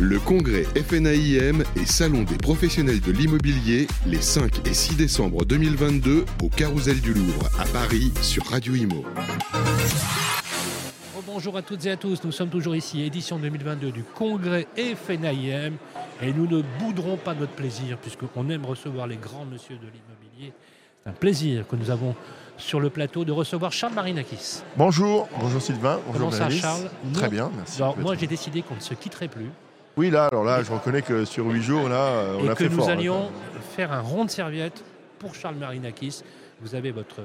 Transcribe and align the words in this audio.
Le 0.00 0.20
congrès 0.20 0.62
FNAIM 0.62 1.64
et 1.74 1.84
Salon 1.84 2.22
des 2.22 2.36
professionnels 2.36 3.00
de 3.00 3.10
l'immobilier 3.10 3.88
les 4.06 4.20
5 4.22 4.64
et 4.68 4.72
6 4.72 4.96
décembre 4.96 5.44
2022 5.44 6.24
au 6.40 6.48
Carousel 6.48 7.00
du 7.00 7.12
Louvre 7.12 7.48
à 7.58 7.64
Paris 7.64 8.12
sur 8.22 8.46
Radio 8.46 8.76
Imo. 8.76 9.04
Bonjour 11.26 11.56
à 11.56 11.62
toutes 11.62 11.84
et 11.86 11.90
à 11.90 11.96
tous, 11.96 12.22
nous 12.22 12.30
sommes 12.30 12.48
toujours 12.48 12.76
ici, 12.76 13.02
édition 13.02 13.40
2022 13.40 13.90
du 13.90 14.04
congrès 14.04 14.68
FNAIM 14.76 15.72
et 16.22 16.32
nous 16.32 16.46
ne 16.46 16.62
bouderons 16.78 17.16
pas 17.16 17.34
notre 17.34 17.54
plaisir 17.54 17.98
puisqu'on 17.98 18.48
aime 18.50 18.66
recevoir 18.66 19.08
les 19.08 19.16
grands 19.16 19.46
monsieur 19.46 19.74
de 19.78 19.86
l'immobilier. 19.86 20.52
C'est 21.02 21.10
un 21.10 21.14
plaisir 21.14 21.66
que 21.66 21.74
nous 21.74 21.90
avons 21.90 22.14
sur 22.56 22.78
le 22.78 22.90
plateau 22.90 23.24
de 23.24 23.32
recevoir 23.32 23.72
Charles 23.72 23.94
Marinakis. 23.94 24.60
Bonjour, 24.76 25.28
bonjour 25.40 25.60
Sylvain, 25.60 25.98
bonjour 26.06 26.30
Comment 26.30 26.30
ça 26.30 26.50
Charles? 26.50 26.88
Très 27.12 27.28
bien, 27.28 27.50
merci. 27.56 27.82
Alors 27.82 27.98
moi 27.98 28.14
j'ai 28.14 28.28
décidé 28.28 28.62
qu'on 28.62 28.76
ne 28.76 28.80
se 28.80 28.94
quitterait 28.94 29.26
plus 29.26 29.50
Oui, 29.98 30.10
là, 30.10 30.26
alors 30.26 30.44
là, 30.44 30.62
je 30.62 30.70
reconnais 30.70 31.02
que 31.02 31.24
sur 31.24 31.44
huit 31.46 31.60
jours, 31.62 31.88
là, 31.88 32.22
on 32.40 32.44
et 32.44 32.48
a 32.50 32.54
que 32.54 32.64
fait 32.64 32.70
nous 32.70 32.76
fort. 32.78 32.88
hein. 32.88 32.92
allions 32.92 33.30
faire 33.76 33.92
un 33.92 34.00
rond 34.00 34.24
de 34.24 34.30
serviette 34.30 34.84
pour 35.18 35.34
Charles 35.34 35.56
Marinakis. 35.56 36.22
Vous 36.60 36.76
avez 36.76 36.92
votre 36.92 37.20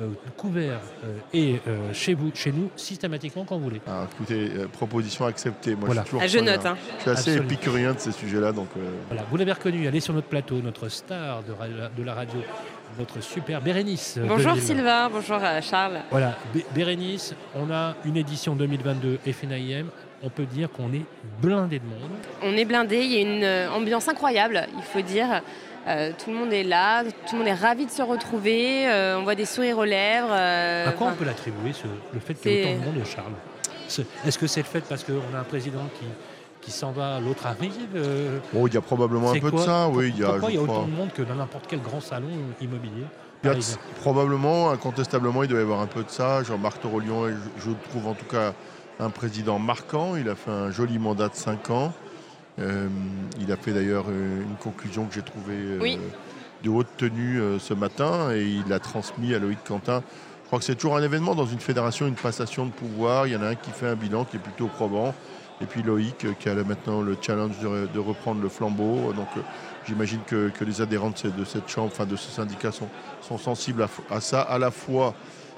euh, 0.00 0.08
couvert 0.36 0.78
euh, 1.04 1.16
et 1.32 1.58
euh, 1.66 1.92
chez 1.94 2.12
vous, 2.12 2.30
chez 2.34 2.52
nous, 2.52 2.68
systématiquement 2.76 3.44
quand 3.46 3.56
vous 3.56 3.64
voulez. 3.64 3.80
Ah, 3.88 4.06
écoutez, 4.12 4.50
euh, 4.56 4.66
proposition 4.68 5.24
acceptée. 5.24 5.74
Moi, 5.74 5.86
Voilà. 5.86 6.02
je 6.02 6.06
suis 6.08 6.10
toujours 6.18 6.22
Ah, 6.22 6.26
je 6.26 6.38
note. 6.38 6.66
hein. 6.66 6.76
Je 6.98 7.00
suis 7.02 7.10
assez 7.10 7.30
Absolument. 7.30 7.44
épicurien 7.50 7.94
de 7.94 7.98
ces 7.98 8.12
sujets-là, 8.12 8.52
donc 8.52 8.68
euh, 8.76 8.80
Voilà, 9.08 9.24
vous 9.30 9.36
l'avez 9.38 9.52
reconnu, 9.52 9.86
elle 9.86 9.96
est 9.96 10.00
sur 10.00 10.12
notre 10.12 10.28
plateau, 10.28 10.56
notre 10.60 10.88
star 10.90 11.42
de, 11.42 12.02
la 12.04 12.14
radio, 12.14 12.40
notre 12.98 13.22
super 13.22 13.62
Bérénice. 13.62 14.18
Bonjour. 14.22 14.54
Sylvain, 14.56 15.08
bonjour 15.10 15.40
Charles. 15.62 16.00
Voilà, 16.10 16.36
Bé- 16.52 16.66
Bérénice, 16.74 17.34
on 17.54 17.70
a 17.72 17.94
une 18.04 18.18
édition 18.18 18.54
2022 18.54 19.18
FNAIM. 19.32 19.86
On 20.22 20.30
peut 20.30 20.44
dire 20.46 20.68
qu'on 20.70 20.92
est 20.92 21.04
blindé 21.40 21.78
de 21.78 21.84
monde. 21.84 22.10
On 22.42 22.56
est 22.56 22.64
blindé, 22.64 22.96
il 22.98 23.12
y 23.12 23.16
a 23.18 23.20
une 23.20 23.44
euh, 23.44 23.70
ambiance 23.70 24.08
incroyable, 24.08 24.66
il 24.76 24.82
faut 24.82 25.00
dire. 25.00 25.42
Euh, 25.86 26.10
tout 26.22 26.30
le 26.30 26.36
monde 26.36 26.52
est 26.52 26.64
là, 26.64 27.04
tout 27.04 27.32
le 27.34 27.38
monde 27.38 27.48
est 27.48 27.54
ravi 27.54 27.86
de 27.86 27.90
se 27.90 28.02
retrouver, 28.02 28.86
euh, 28.88 29.18
on 29.18 29.22
voit 29.22 29.36
des 29.36 29.44
sourires 29.46 29.78
aux 29.78 29.84
lèvres. 29.84 30.28
euh, 30.32 30.88
À 30.88 30.92
quoi 30.92 31.06
on 31.08 31.14
peut 31.14 31.24
l'attribuer, 31.24 31.72
ce- 31.72 31.86
le 32.12 32.20
fait 32.20 32.34
qu'il 32.34 32.50
y 32.52 32.54
ait 32.56 32.74
autant 32.74 32.80
de 32.90 32.96
monde, 32.96 33.04
Charles 33.06 34.04
Est-ce 34.26 34.38
que 34.38 34.46
c'est 34.48 34.60
le 34.60 34.66
fait 34.66 34.82
parce 34.86 35.04
qu'on 35.04 35.34
a 35.34 35.40
un 35.40 35.44
président 35.44 35.84
qui, 35.98 36.04
qui 36.60 36.72
s'en 36.72 36.90
va, 36.90 37.20
l'autre 37.20 37.46
arrive 37.46 37.72
euh, 37.94 38.38
bon, 38.52 38.66
il 38.66 38.74
y 38.74 38.76
a 38.76 38.80
probablement 38.82 39.30
un 39.30 39.38
peu 39.38 39.50
quoi 39.50 39.60
de 39.60 39.64
ça. 39.64 39.88
Oui, 39.88 40.12
il 40.14 40.20
y 40.20 40.24
a, 40.24 40.30
Pourquoi 40.30 40.50
il 40.50 40.56
y 40.56 40.58
a 40.58 40.62
autant 40.62 40.82
de 40.82 40.90
monde 40.90 41.12
que 41.14 41.22
dans 41.22 41.36
n'importe 41.36 41.66
quel 41.68 41.80
grand 41.80 42.00
salon 42.00 42.28
immobilier? 42.60 43.04
Il 43.44 43.46
y 43.46 43.50
a 43.50 43.54
de- 43.54 43.58
parisien 43.60 43.78
probablement, 44.00 44.70
incontestablement, 44.70 45.44
il 45.44 45.48
doit 45.48 45.60
y 45.60 45.62
avoir 45.62 45.80
un 45.80 45.86
peu 45.86 46.02
de 46.02 46.10
ça. 46.10 46.42
Jean-Marc 46.42 46.80
Torolion, 46.82 47.28
je, 47.28 47.34
je 47.64 47.70
trouve 47.88 48.08
en 48.08 48.14
tout 48.14 48.26
cas 48.26 48.52
un 49.00 49.10
président 49.10 49.58
marquant. 49.58 50.16
Il 50.16 50.28
a 50.28 50.34
fait 50.34 50.50
un 50.50 50.70
joli 50.70 50.98
mandat 50.98 51.28
de 51.28 51.34
5 51.34 51.70
ans. 51.70 51.92
Euh, 52.58 52.88
il 53.40 53.52
a 53.52 53.56
fait 53.56 53.72
d'ailleurs 53.72 54.06
euh, 54.08 54.42
une 54.42 54.56
conclusion 54.56 55.06
que 55.06 55.14
j'ai 55.14 55.22
trouvée 55.22 55.54
euh, 55.54 55.78
Oui. 55.80 55.98
de 56.64 56.68
haute 56.70 56.88
tenue 56.96 57.40
ce 57.60 57.72
matin 57.72 58.32
et 58.34 58.42
il 58.42 58.68
l'a 58.68 58.80
transmis 58.80 59.34
à 59.34 59.38
Loïc 59.38 59.58
Quentin. 59.64 60.02
Je 60.42 60.46
crois 60.48 60.58
que 60.58 60.64
c'est 60.64 60.74
toujours 60.74 60.96
un 60.96 61.02
événement 61.02 61.34
dans 61.34 61.46
une 61.46 61.60
fédération, 61.60 62.06
une 62.06 62.14
passation 62.14 62.66
de 62.66 62.72
pouvoir. 62.72 63.26
Il 63.26 63.34
y 63.34 63.36
en 63.36 63.42
a 63.42 63.48
un 63.48 63.54
qui 63.54 63.70
fait 63.70 63.86
un 63.86 63.94
bilan 63.94 64.24
qui 64.24 64.36
est 64.36 64.40
plutôt 64.40 64.66
probant. 64.66 65.14
Et 65.60 65.66
puis 65.66 65.82
Loïc 65.82 66.26
qui 66.38 66.48
a 66.48 66.54
maintenant 66.54 67.00
le 67.00 67.16
challenge 67.20 67.58
de, 67.60 67.88
de 67.92 67.98
reprendre 67.98 68.40
le 68.40 68.48
flambeau. 68.48 69.12
Donc 69.12 69.28
j'imagine 69.86 70.20
que, 70.26 70.48
que 70.50 70.64
les 70.64 70.80
adhérents 70.80 71.10
de, 71.10 71.44
cette 71.44 71.68
chambre, 71.68 71.90
enfin 71.92 72.06
de 72.06 72.16
ce 72.16 72.30
syndicat 72.30 72.72
sont, 72.72 72.88
sont 73.20 73.38
sensibles 73.38 73.82
à, 73.82 73.88
à 74.14 74.20
ça, 74.20 74.40
à 74.40 74.58
la 74.58 74.70
fois 74.70 75.14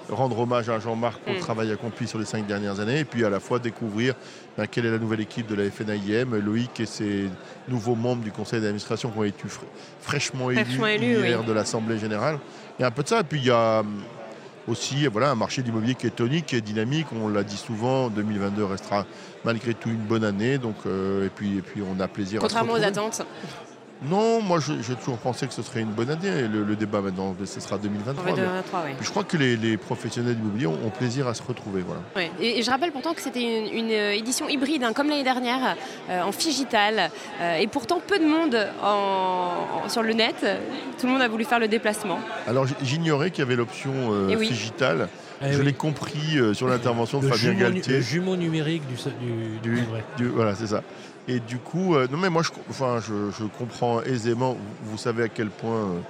rendre 0.09 0.39
hommage 0.39 0.69
à 0.69 0.79
Jean-Marc 0.81 1.21
pour 1.21 1.33
le 1.33 1.39
Mm. 1.39 1.43
travail 1.43 1.73
accompli 1.73 2.07
sur 2.09 2.19
les 2.19 2.25
cinq 2.25 2.47
dernières 2.47 2.81
années, 2.81 3.01
et 3.01 3.05
puis 3.05 3.25
à 3.25 3.31
la 3.31 3.41
fois 3.41 3.59
découvrir 3.59 4.15
ben, 4.57 4.67
quelle 4.67 4.87
est 4.87 4.91
la 4.91 4.99
nouvelle 4.99 5.21
équipe 5.21 5.47
de 5.47 5.55
la 5.55 5.71
FNAIM, 5.71 6.37
Loïc 6.41 6.81
et 6.81 6.87
ses 6.87 7.29
nouveaux 7.69 7.95
membres 7.95 8.23
du 8.23 8.33
conseil 8.33 8.61
d'administration 8.61 9.11
qui 9.11 9.19
ont 9.19 9.25
été 9.25 9.49
fra- 9.49 9.63
fraîchement 10.01 10.51
élus, 10.51 10.65
Fraîchement 10.65 10.87
élus, 10.87 11.21
hier 11.27 11.41
oui. 11.41 11.47
de 11.47 11.53
l'Assemblée 11.53 11.99
générale. 11.99 12.39
Il 12.79 12.83
y 12.83 12.85
a 12.85 12.89
un 12.89 12.91
peu 12.93 13.03
de 13.03 13.09
ça, 13.09 13.21
et 13.21 13.25
puis 13.25 13.39
il 13.39 13.47
y 13.47 13.51
a 13.51 13.81
hum, 13.81 14.01
aussi 14.69 15.07
voilà, 15.07 15.31
un 15.31 15.35
marché 15.35 15.63
de 15.63 15.67
l'immobilier 15.69 15.95
qui 15.95 16.07
est 16.07 16.11
tonique, 16.17 16.47
qui 16.47 16.57
est 16.57 16.61
dynamique, 16.61 17.07
on 17.13 17.29
l'a 17.29 17.43
dit 17.43 17.57
souvent, 17.57 18.09
2022 18.09 18.65
restera 18.65 19.07
malgré 19.45 19.75
tout 19.75 19.89
une 19.89 19.97
bonne 19.97 20.25
année, 20.25 20.59
donc, 20.59 20.77
euh, 20.87 21.27
et, 21.27 21.31
puis, 21.31 21.59
et 21.59 21.63
puis 21.63 21.83
on 21.83 21.99
a 22.01 22.09
plaisir 22.09 22.41
Contrairement 22.41 22.75
à 22.75 22.79
aux 22.79 22.81
se 22.83 22.87
retrouver. 22.87 23.07
attentes, 23.07 23.27
Non, 24.03 24.41
moi 24.41 24.61
je- 24.61 24.81
j'ai 24.81 24.95
toujours 24.95 25.19
pensé 25.19 25.47
que 25.47 25.53
ce 25.53 25.61
serait 25.63 25.81
une 25.81 25.91
bonne 25.91 26.09
année, 26.09 26.49
le, 26.49 26.65
le 26.65 26.75
débat 26.77 27.03
maintenant, 27.03 27.37
ce 27.45 27.61
sera 27.61 27.77
en 27.77 27.79
2023. 27.79 28.25
fait, 28.25 28.31
mais- 28.31 28.37
2023, 28.37 28.81
ouais. 28.85 28.95
puis 28.97 29.05
je 29.05 29.11
crois 29.11 29.25
que 29.25 29.37
les, 29.37 29.57
les 29.59 29.77
professionnels 29.77 30.37
d'immobilier 30.37 30.67
ont, 30.67 30.79
ont 30.87 30.91
plaisir 30.91 31.29
à 31.29 31.35
se 31.35 31.43
retrouver. 31.43 31.83
Voilà. 31.87 32.01
Et, 32.41 32.59
et 32.59 32.63
je 32.63 32.71
rappelle 32.71 32.93
pourtant 32.93 33.13
que 33.13 33.21
c'était 33.21 33.43
une, 33.43 33.67
une, 33.87 33.91
euh, 33.91 34.13
édition 34.13 34.49
hybride, 34.49 34.85
hein, 34.85 34.93
comme 34.95 35.09
l'année 35.11 35.23
dernière, 35.23 35.77
euh, 36.09 36.23
en 36.23 36.33
figital, 36.33 37.11
euh, 37.43 37.57
et 37.59 37.67
pourtant 37.67 38.01
peu 38.05 38.19
de 38.19 38.25
monde 38.27 38.57
en- 38.83 39.85
en- 39.85 39.89
sur 39.91 40.03
le 40.03 40.15
net. 40.15 40.47
Tout 40.99 41.07
le 41.07 41.13
monde 41.13 41.23
a 41.23 41.29
voulu 41.29 41.45
faire 41.45 41.59
le 41.59 41.69
déplacement. 41.69 42.19
Alors 42.47 42.67
j'ignorais 42.83 43.31
qu'il 43.31 43.45
y 43.45 43.47
avait 43.47 43.57
l'option 43.57 43.93
euh, 44.13 44.29
Eh 44.31 44.37
oui. 44.37 44.49
Eh 45.43 45.53
je 45.53 45.59
oui. 45.59 45.65
l'ai 45.65 45.73
compris 45.73 46.39
euh, 46.39 46.53
sur 46.53 46.69
l'intervention 46.69 47.19
de 47.21 47.27
Fabien 47.29 47.55
Galtier. 47.55 47.95
le 47.95 48.01
jumeau 48.03 48.37
numérique 48.37 48.83
du, 48.87 48.95
du, 48.95 49.59
du 49.59 49.81
Du-. 49.81 49.87
Du- 50.19 50.29
voilà, 50.29 50.55
c'est 50.55 50.67
ça. 50.67 50.83
Et 51.29 51.39
du 51.41 51.59
coup, 51.59 51.95
euh, 51.95 52.09
non 52.11 52.19
mais 52.19 52.31
moi, 52.31 52.43
je, 52.43 52.51
enfin, 52.71 52.99
je, 53.01 53.31
je 53.31 53.45
comprends 53.45 54.03
aisément. 54.03 54.55
Vous, 54.85 54.93
vous 54.93 54.99
savez 54.99 55.23
à 55.25 55.29
quel 55.29 55.49
point 55.51 55.77
euh, 55.77 56.01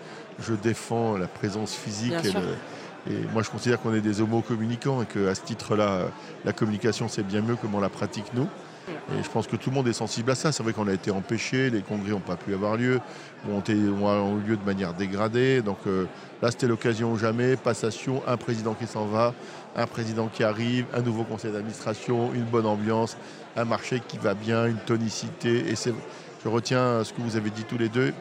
je 0.40 0.54
défends 0.54 1.16
la 1.16 1.26
présence 1.26 1.74
physique. 1.74 2.14
Et, 2.24 2.28
sûr. 2.30 2.40
le- 2.40 3.12
et 3.12 3.18
moi, 3.32 3.42
je 3.42 3.50
considère 3.50 3.80
qu'on 3.80 3.94
est 3.94 4.00
des 4.00 4.20
homos 4.20 4.42
communicants 4.42 5.02
et 5.02 5.06
qu'à 5.06 5.34
ce 5.34 5.42
titre-là, 5.42 5.88
euh, 5.88 6.06
la 6.44 6.52
communication, 6.52 7.08
c'est 7.08 7.22
bien 7.22 7.40
mieux 7.42 7.56
comment 7.60 7.78
on 7.78 7.80
la 7.80 7.88
pratique 7.88 8.26
nous. 8.34 8.46
Et 8.88 9.22
je 9.22 9.28
pense 9.28 9.46
que 9.46 9.56
tout 9.56 9.70
le 9.70 9.76
monde 9.76 9.88
est 9.88 9.92
sensible 9.92 10.30
à 10.30 10.34
ça. 10.34 10.52
C'est 10.52 10.62
vrai 10.62 10.72
qu'on 10.72 10.88
a 10.88 10.92
été 10.92 11.10
empêché, 11.10 11.70
les 11.70 11.82
congrès 11.82 12.10
n'ont 12.10 12.20
pas 12.20 12.36
pu 12.36 12.54
avoir 12.54 12.76
lieu, 12.76 13.00
ont, 13.48 13.62
eu 13.68 14.48
lieu 14.48 14.56
de 14.56 14.64
manière 14.64 14.94
dégradée. 14.94 15.62
Donc 15.62 15.78
euh, 15.86 16.06
là, 16.42 16.50
c'était 16.50 16.66
l'occasion 16.66 17.12
ou 17.12 17.18
jamais. 17.18 17.56
Passation, 17.56 18.22
un 18.26 18.36
président 18.36 18.74
qui 18.74 18.86
s'en 18.86 19.06
va, 19.06 19.34
un 19.76 19.86
président 19.86 20.28
qui 20.28 20.44
arrive, 20.44 20.86
un 20.94 21.02
nouveau 21.02 21.24
conseil 21.24 21.52
d'administration, 21.52 22.32
une 22.34 22.44
bonne 22.44 22.66
ambiance, 22.66 23.16
un 23.56 23.64
marché 23.64 24.00
qui 24.06 24.18
va 24.18 24.34
bien, 24.34 24.66
une 24.66 24.78
tonicité. 24.78 25.70
Et 25.70 25.74
je 25.74 26.48
retiens 26.48 27.04
ce 27.04 27.12
que 27.12 27.20
vous 27.20 27.36
avez 27.36 27.50
dit 27.50 27.64
tous 27.64 27.78
les 27.78 27.88
deux. 27.88 28.12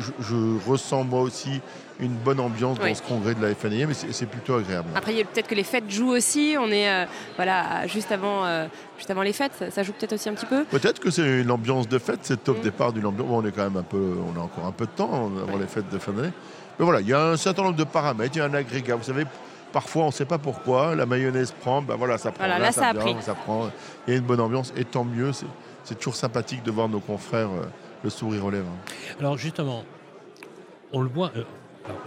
Je, 0.00 0.10
je 0.20 0.68
ressens 0.68 1.04
moi 1.04 1.20
aussi 1.20 1.60
une 2.00 2.14
bonne 2.14 2.38
ambiance 2.40 2.78
Oui. 2.82 2.90
dans 2.90 2.94
ce 2.96 3.02
congrès 3.02 3.34
de 3.34 3.42
la 3.44 3.54
FNIA, 3.54 3.86
mais 3.86 3.94
c'est, 3.94 4.26
plutôt 4.26 4.54
agréable. 4.56 4.88
Après, 4.94 5.12
peut-être 5.12 5.48
que 5.48 5.54
les 5.54 5.64
fêtes 5.64 5.90
jouent 5.90 6.10
aussi. 6.12 6.56
On 6.60 6.68
est 6.70 6.88
euh, 6.88 7.06
voilà, 7.36 7.86
juste, 7.88 8.12
avant, 8.12 8.44
euh, 8.44 8.66
juste 8.96 9.10
avant 9.10 9.22
les 9.22 9.32
fêtes. 9.32 9.64
Ça 9.70 9.82
joue 9.82 9.92
peut-être 9.92 10.12
aussi 10.12 10.28
un 10.28 10.34
petit 10.34 10.46
peu. 10.46 10.64
Peut-être 10.64 11.00
que 11.00 11.10
c'est 11.10 11.40
une 11.40 11.50
ambiance 11.50 11.88
de 11.88 11.98
fête, 11.98 12.20
c'est 12.22 12.48
au 12.48 12.54
Mm. 12.54 12.60
départ 12.60 12.92
d'une 12.92 13.06
ambiance. 13.06 13.26
bon, 13.26 13.38
on 13.42 13.46
est 13.46 13.50
quand 13.52 13.64
même 13.64 13.76
un 13.76 13.82
peu, 13.82 14.16
on 14.32 14.38
a 14.38 14.42
encore 14.44 14.66
un 14.66 14.72
peu 14.72 14.86
de 14.86 14.90
temps 14.92 15.30
avant 15.42 15.58
les 15.58 15.66
fêtes 15.66 15.88
de 15.90 15.98
fin 15.98 16.12
d'année. 16.12 16.32
Mais 16.78 16.84
voilà, 16.84 17.00
il 17.00 17.08
y 17.08 17.12
a 17.12 17.30
un 17.30 17.36
certain 17.36 17.62
nombre 17.64 17.76
de 17.76 17.84
paramètres, 17.84 18.36
il 18.36 18.38
y 18.38 18.42
a 18.42 18.44
un 18.44 18.54
agrégat. 18.54 18.94
Vous 18.94 19.02
savez, 19.02 19.24
parfois 19.72 20.04
on 20.04 20.08
ne 20.08 20.12
sait 20.12 20.24
pas 20.24 20.38
pourquoi, 20.38 20.94
la 20.94 21.06
mayonnaise 21.06 21.52
prend, 21.60 21.82
ben 21.82 21.96
voilà, 21.96 22.16
ça 22.18 22.30
prend. 22.30 22.44
Voilà, 22.44 22.60
là, 22.60 22.70
ça 22.70 22.88
a 22.88 22.94
pris. 22.94 23.16
ça 23.22 23.34
prend. 23.34 23.70
Il 24.06 24.12
y 24.12 24.16
a 24.16 24.20
une 24.20 24.24
bonne 24.26 24.40
ambiance, 24.40 24.72
et 24.76 24.84
tant 24.84 25.04
mieux. 25.04 25.32
C'est, 25.32 25.46
c'est 25.82 25.96
toujours 25.96 26.14
sympathique 26.16 26.62
de 26.62 26.70
voir 26.70 26.88
nos 26.88 27.00
confrères 27.00 27.48
euh, 27.48 27.64
le 28.02 28.10
sourire 28.10 28.44
aux 28.44 28.50
lèvres. 28.50 28.72
Alors 29.18 29.36
justement, 29.36 29.84
on 30.92 31.00
le 31.00 31.08
voit, 31.08 31.32
euh, 31.36 31.44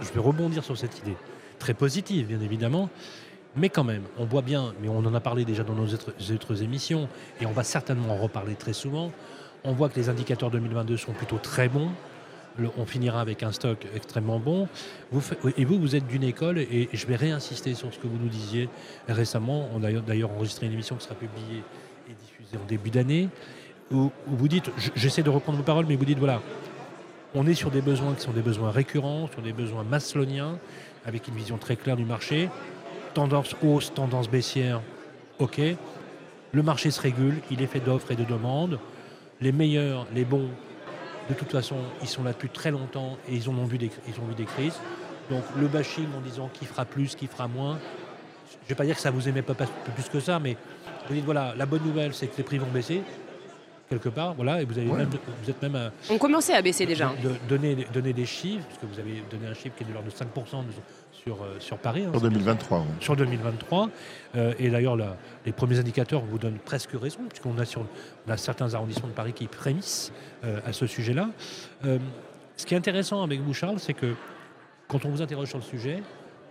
je 0.00 0.12
vais 0.12 0.20
rebondir 0.20 0.64
sur 0.64 0.76
cette 0.76 0.98
idée, 0.98 1.16
très 1.58 1.74
positive 1.74 2.26
bien 2.26 2.40
évidemment, 2.40 2.88
mais 3.56 3.68
quand 3.68 3.84
même, 3.84 4.02
on 4.18 4.24
voit 4.24 4.42
bien, 4.42 4.74
mais 4.80 4.88
on 4.88 4.98
en 4.98 5.14
a 5.14 5.20
parlé 5.20 5.44
déjà 5.44 5.62
dans 5.62 5.74
nos 5.74 5.86
autres, 5.86 6.62
émissions, 6.62 7.08
et 7.40 7.46
on 7.46 7.52
va 7.52 7.64
certainement 7.64 8.14
en 8.14 8.16
reparler 8.16 8.54
très 8.54 8.72
souvent, 8.72 9.12
on 9.64 9.72
voit 9.72 9.88
que 9.88 9.96
les 9.96 10.08
indicateurs 10.08 10.50
2022 10.50 10.96
sont 10.96 11.12
plutôt 11.12 11.38
très 11.38 11.68
bons, 11.68 11.90
on 12.76 12.84
finira 12.84 13.20
avec 13.20 13.42
un 13.42 13.52
stock 13.52 13.86
extrêmement 13.94 14.38
bon, 14.38 14.68
et 15.56 15.64
vous, 15.64 15.78
vous 15.78 15.96
êtes 15.96 16.06
d'une 16.06 16.22
école, 16.22 16.58
et 16.58 16.88
je 16.92 17.06
vais 17.06 17.16
réinsister 17.16 17.74
sur 17.74 17.92
ce 17.92 17.98
que 17.98 18.06
vous 18.06 18.18
nous 18.18 18.28
disiez 18.28 18.68
récemment, 19.08 19.68
on 19.74 19.84
a 19.84 19.92
d'ailleurs 19.92 20.30
enregistré 20.30 20.66
une 20.66 20.72
émission 20.72 20.96
qui 20.96 21.04
sera 21.04 21.14
publiée 21.14 21.62
et 22.08 22.14
diffusée 22.14 22.56
en 22.56 22.66
début 22.66 22.90
d'année, 22.90 23.28
où, 23.90 24.10
vous 24.26 24.48
dites, 24.48 24.70
j'essaie 24.94 25.22
de 25.22 25.30
reprendre 25.30 25.58
vos 25.58 25.64
paroles, 25.64 25.86
mais 25.86 25.96
vous 25.96 26.04
dites, 26.04 26.18
voilà, 26.18 26.40
on 27.34 27.46
est 27.46 27.54
sur 27.54 27.70
des 27.70 27.80
besoins 27.80 28.14
qui 28.14 28.22
sont 28.22 28.32
des 28.32 28.42
besoins 28.42 28.70
récurrents, 28.70 29.28
sur 29.32 29.42
des 29.42 29.52
besoins 29.52 29.84
masloniens, 29.84 30.58
avec 31.06 31.28
une 31.28 31.34
vision 31.34 31.58
très 31.58 31.76
claire 31.76 31.96
du 31.96 32.04
marché. 32.04 32.48
Tendance 33.14 33.56
hausse, 33.62 33.92
tendance 33.92 34.28
baissière, 34.28 34.80
ok. 35.38 35.60
Le 36.52 36.62
marché 36.62 36.90
se 36.90 37.00
régule, 37.00 37.36
il 37.50 37.62
est 37.62 37.66
fait 37.66 37.80
d'offres 37.80 38.10
et 38.10 38.16
de 38.16 38.24
demandes. 38.24 38.78
Les 39.40 39.52
meilleurs, 39.52 40.06
les 40.14 40.24
bons, 40.24 40.48
de 41.28 41.34
toute 41.34 41.50
façon, 41.50 41.76
ils 42.02 42.08
sont 42.08 42.22
là 42.22 42.32
depuis 42.32 42.50
très 42.50 42.70
longtemps 42.70 43.16
et 43.28 43.34
ils, 43.34 43.48
en 43.48 43.56
ont, 43.56 43.64
vu 43.64 43.78
des, 43.78 43.88
crises. 44.44 44.78
Donc 45.30 45.42
le 45.58 45.66
bashing 45.68 46.06
en 46.16 46.20
disant 46.20 46.50
qui 46.52 46.66
fera 46.66 46.84
plus, 46.84 47.14
qui 47.14 47.26
fera 47.26 47.48
moins, 47.48 47.78
je 48.50 48.56
ne 48.64 48.68
vais 48.68 48.74
pas 48.74 48.84
dire 48.84 48.96
que 48.96 49.00
ça 49.00 49.10
vous 49.10 49.28
aimait 49.28 49.42
pas 49.42 49.54
plus 49.54 50.08
que 50.10 50.20
ça, 50.20 50.38
mais 50.38 50.56
vous 51.08 51.14
dites 51.14 51.24
voilà, 51.24 51.54
la 51.56 51.64
bonne 51.64 51.82
nouvelle 51.82 52.12
c'est 52.12 52.26
que 52.26 52.36
les 52.36 52.44
prix 52.44 52.58
vont 52.58 52.70
baisser. 52.70 53.02
Quelque 53.92 54.08
part, 54.08 54.34
voilà, 54.34 54.62
et 54.62 54.64
vous, 54.64 54.78
avez 54.78 54.88
Ouais. 54.88 54.98
même, 54.98 55.10
vous 55.42 55.50
êtes 55.50 55.60
même 55.62 55.74
à 55.76 55.90
On 56.10 56.16
commençait 56.18 56.54
à 56.54 56.62
baisser 56.62 56.86
déjà. 56.86 57.12
de- 57.22 57.34
donner, 57.48 57.86
donner 57.92 58.12
des 58.12 58.24
chiffres, 58.26 58.64
parce 58.66 58.78
que 58.78 58.86
vous 58.86 58.98
avez 58.98 59.22
donné 59.30 59.46
un 59.46 59.54
chiffre 59.54 59.76
qui 59.76 59.84
est 59.84 59.86
de 59.86 59.92
l'ordre 59.92 60.08
de 60.08 60.14
5% 60.14 60.62
de- 60.62 60.68
sur, 61.12 61.42
euh, 61.42 61.56
sur 61.60 61.76
Paris. 61.78 62.04
hein, 62.06 62.10
bien 62.10 62.20
2023. 62.20 62.78
ouais. 62.80 62.84
sur 63.00 63.14
2023. 63.16 63.90
Euh, 64.34 64.54
et 64.58 64.70
d'ailleurs, 64.70 64.96
les 65.44 65.52
premiers 65.52 65.78
indicateurs 65.78 66.22
vous 66.22 66.38
donnent 66.38 66.58
presque 66.58 66.90
raison, 67.00 67.20
puisqu'on 67.28 67.56
a, 67.58 67.64
sur, 67.64 67.84
on 68.26 68.30
a 68.30 68.36
certains 68.36 68.72
arrondissements 68.74 69.08
de 69.08 69.12
Paris 69.12 69.32
qui 69.34 69.46
frémissent 69.46 70.12
euh, 70.44 70.60
à 70.66 70.72
ce 70.72 70.86
sujet-là. 70.86 71.28
Euh, 71.84 71.98
ce 72.56 72.64
qui 72.66 72.74
est 72.74 72.78
intéressant 72.78 73.22
avec 73.22 73.40
vous, 73.40 73.52
Charles, 73.54 73.78
c'est 73.78 73.94
que 73.94 74.14
quand 74.88 75.04
on 75.04 75.10
vous 75.10 75.22
interroge 75.22 75.48
sur 75.48 75.58
le 75.58 75.64
sujet, 75.64 76.02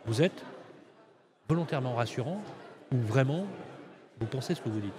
vous 0.05 0.21
êtes 0.21 0.43
volontairement 1.49 1.95
rassurant 1.95 2.41
ou 2.93 2.97
vraiment 2.97 3.45
vous 4.19 4.27
pensez 4.27 4.55
ce 4.55 4.61
que 4.61 4.69
vous 4.69 4.79
dites. 4.79 4.93